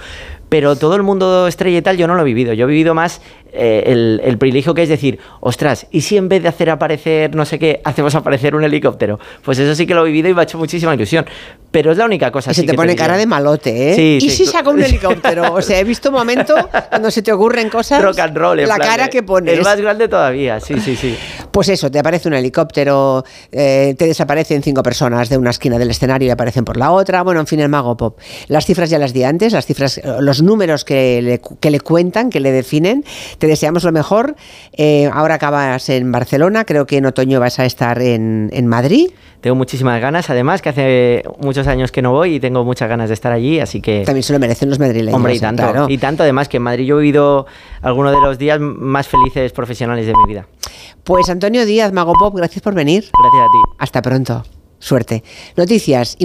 Pero 0.49 0.75
todo 0.75 0.97
el 0.97 1.03
mundo 1.05 1.47
estrella 1.47 1.79
y 1.79 1.83
tal 1.83 1.97
yo 1.99 2.09
no 2.09 2.15
lo 2.15 2.23
he 2.23 2.25
vivido. 2.25 2.55
Yo 2.55 2.65
he 2.65 2.69
vivido 2.69 2.93
más 2.95 3.21
eh, 3.53 3.85
el, 3.87 4.21
el 4.25 4.39
privilegio 4.39 4.75
que 4.75 4.83
es 4.83 4.89
decir, 4.89 5.19
ostras, 5.41 5.87
¿y 5.91 6.01
si 6.03 6.17
en 6.17 6.29
vez 6.29 6.43
de 6.43 6.49
hacer 6.49 6.71
aparecer 6.71 7.35
no 7.35 7.45
sé 7.45 7.59
qué, 7.59 7.81
hacemos 7.85 8.15
aparecer 8.15 8.55
un 8.55 8.65
helicóptero? 8.65 9.19
Pues 9.43 9.59
eso 9.59 9.75
sí 9.75 9.87
que 9.87 9.95
lo 9.95 10.03
he 10.03 10.07
vivido 10.07 10.29
y 10.29 10.35
me 10.35 10.41
ha 10.41 10.45
hecho 10.45 10.59
muchísima 10.59 10.95
ilusión. 10.95 11.27
Pero 11.71 11.93
es 11.93 11.99
la 11.99 12.07
única 12.07 12.31
cosa 12.31 12.51
Y 12.51 12.55
se 12.55 12.61
sí 12.63 12.67
te 12.67 12.73
que 12.73 12.77
pone 12.77 12.97
cara 12.97 13.17
de 13.19 13.27
malote, 13.27 13.93
¿eh? 13.93 13.95
Sí, 13.95 14.19
¿Y 14.27 14.31
sí. 14.31 14.45
si 14.45 14.47
saca 14.47 14.71
un 14.71 14.83
helicóptero? 14.83 15.53
O 15.53 15.61
sea, 15.61 15.79
he 15.79 15.85
visto 15.85 16.11
momentos 16.11 16.59
cuando 16.89 17.11
se 17.11 17.21
te 17.23 17.31
ocurren 17.33 17.69
cosas. 17.69 18.03
Rock 18.03 18.19
and 18.21 18.37
roll, 18.37 18.61
en 18.61 18.69
La 18.69 18.77
plan 18.77 18.89
cara 18.89 19.09
que 19.09 19.23
pones. 19.23 19.55
El 19.55 19.63
más 19.63 19.79
grande 19.81 20.09
todavía, 20.09 20.61
sí, 20.61 20.81
sí, 20.81 20.97
sí. 20.97 21.17
Pues 21.59 21.71
eso, 21.71 21.91
te 21.91 21.99
aparece 21.99 22.29
un 22.29 22.35
helicóptero, 22.35 23.25
eh, 23.51 23.97
te 23.99 24.07
desaparecen 24.07 24.63
cinco 24.63 24.81
personas 24.81 25.29
de 25.29 25.37
una 25.37 25.51
esquina 25.51 25.77
del 25.77 25.91
escenario 25.91 26.29
y 26.29 26.31
aparecen 26.31 26.65
por 26.65 26.77
la 26.77 26.93
otra. 26.93 27.25
Bueno, 27.25 27.41
en 27.41 27.49
fin, 27.49 27.59
el 27.59 27.69
mago 27.69 27.97
pop. 27.97 28.17
Las 28.47 28.65
cifras 28.65 28.91
ya 28.91 28.99
las 29.01 29.13
di 29.13 29.25
antes, 29.25 29.53
las 29.53 29.67
cifras, 29.67 29.99
eh, 29.99 30.03
los 30.21 30.41
números 30.41 30.85
que 30.85 31.21
le, 31.21 31.41
que 31.59 31.73
le 31.73 31.81
cuentan, 31.81 32.31
que 32.31 32.39
le 32.39 32.53
definen. 32.53 33.05
Te 33.39 33.49
deseamos 33.49 33.83
lo 33.83 33.91
mejor. 33.91 34.37
Eh, 34.73 35.11
ahora 35.13 35.35
acabas 35.35 35.89
en 35.89 36.13
Barcelona, 36.13 36.65
creo 36.65 36.87
que 36.87 36.99
en 36.99 37.07
otoño 37.07 37.41
vas 37.41 37.59
a 37.59 37.65
estar 37.65 38.01
en, 38.01 38.51
en 38.53 38.69
Madrid. 38.69 39.11
Tengo 39.41 39.55
muchísimas 39.57 40.01
ganas, 40.01 40.31
además 40.31 40.63
que 40.63 40.69
hace 40.69 41.23
muchos 41.41 41.67
años 41.69 41.93
que 41.93 42.03
no 42.03 42.13
voy 42.13 42.37
y 42.37 42.41
tengo 42.41 42.65
muchas 42.65 42.89
ganas 42.89 43.09
de 43.09 43.15
estar 43.15 43.33
allí, 43.33 43.61
así 43.61 43.81
que... 43.81 44.03
También 44.05 44.25
se 44.25 44.33
lo 44.33 44.41
merecen 44.41 44.69
los 44.69 44.81
madrileños. 44.81 45.15
Hombre, 45.15 45.35
y 45.35 45.39
tanto. 45.39 45.63
claro. 45.63 45.87
Y 45.89 45.99
tanto, 45.99 46.25
además 46.25 46.49
que 46.49 46.57
en 46.57 46.65
Madrid 46.65 46.87
yo 46.87 46.99
he 46.99 47.03
vivido 47.03 47.47
algunos 47.83 48.13
de 48.13 48.21
los 48.21 48.37
días 48.39 48.59
más 48.61 49.07
felices 49.07 49.53
profesionales 49.53 50.07
de 50.07 50.13
mi 50.15 50.25
vida. 50.27 50.47
Pues 51.05 51.29
Antonio 51.29 51.67
Díaz, 51.67 51.93
Mago 51.93 52.13
Pop, 52.19 52.35
gracias 52.37 52.63
por 52.63 52.75
venir. 52.75 53.11
Gracias 53.23 53.43
a 53.43 53.47
ti. 53.47 53.75
Hasta 53.79 54.03
pronto. 54.03 54.43
Suerte. 54.79 55.25
Noticias. 55.57 56.17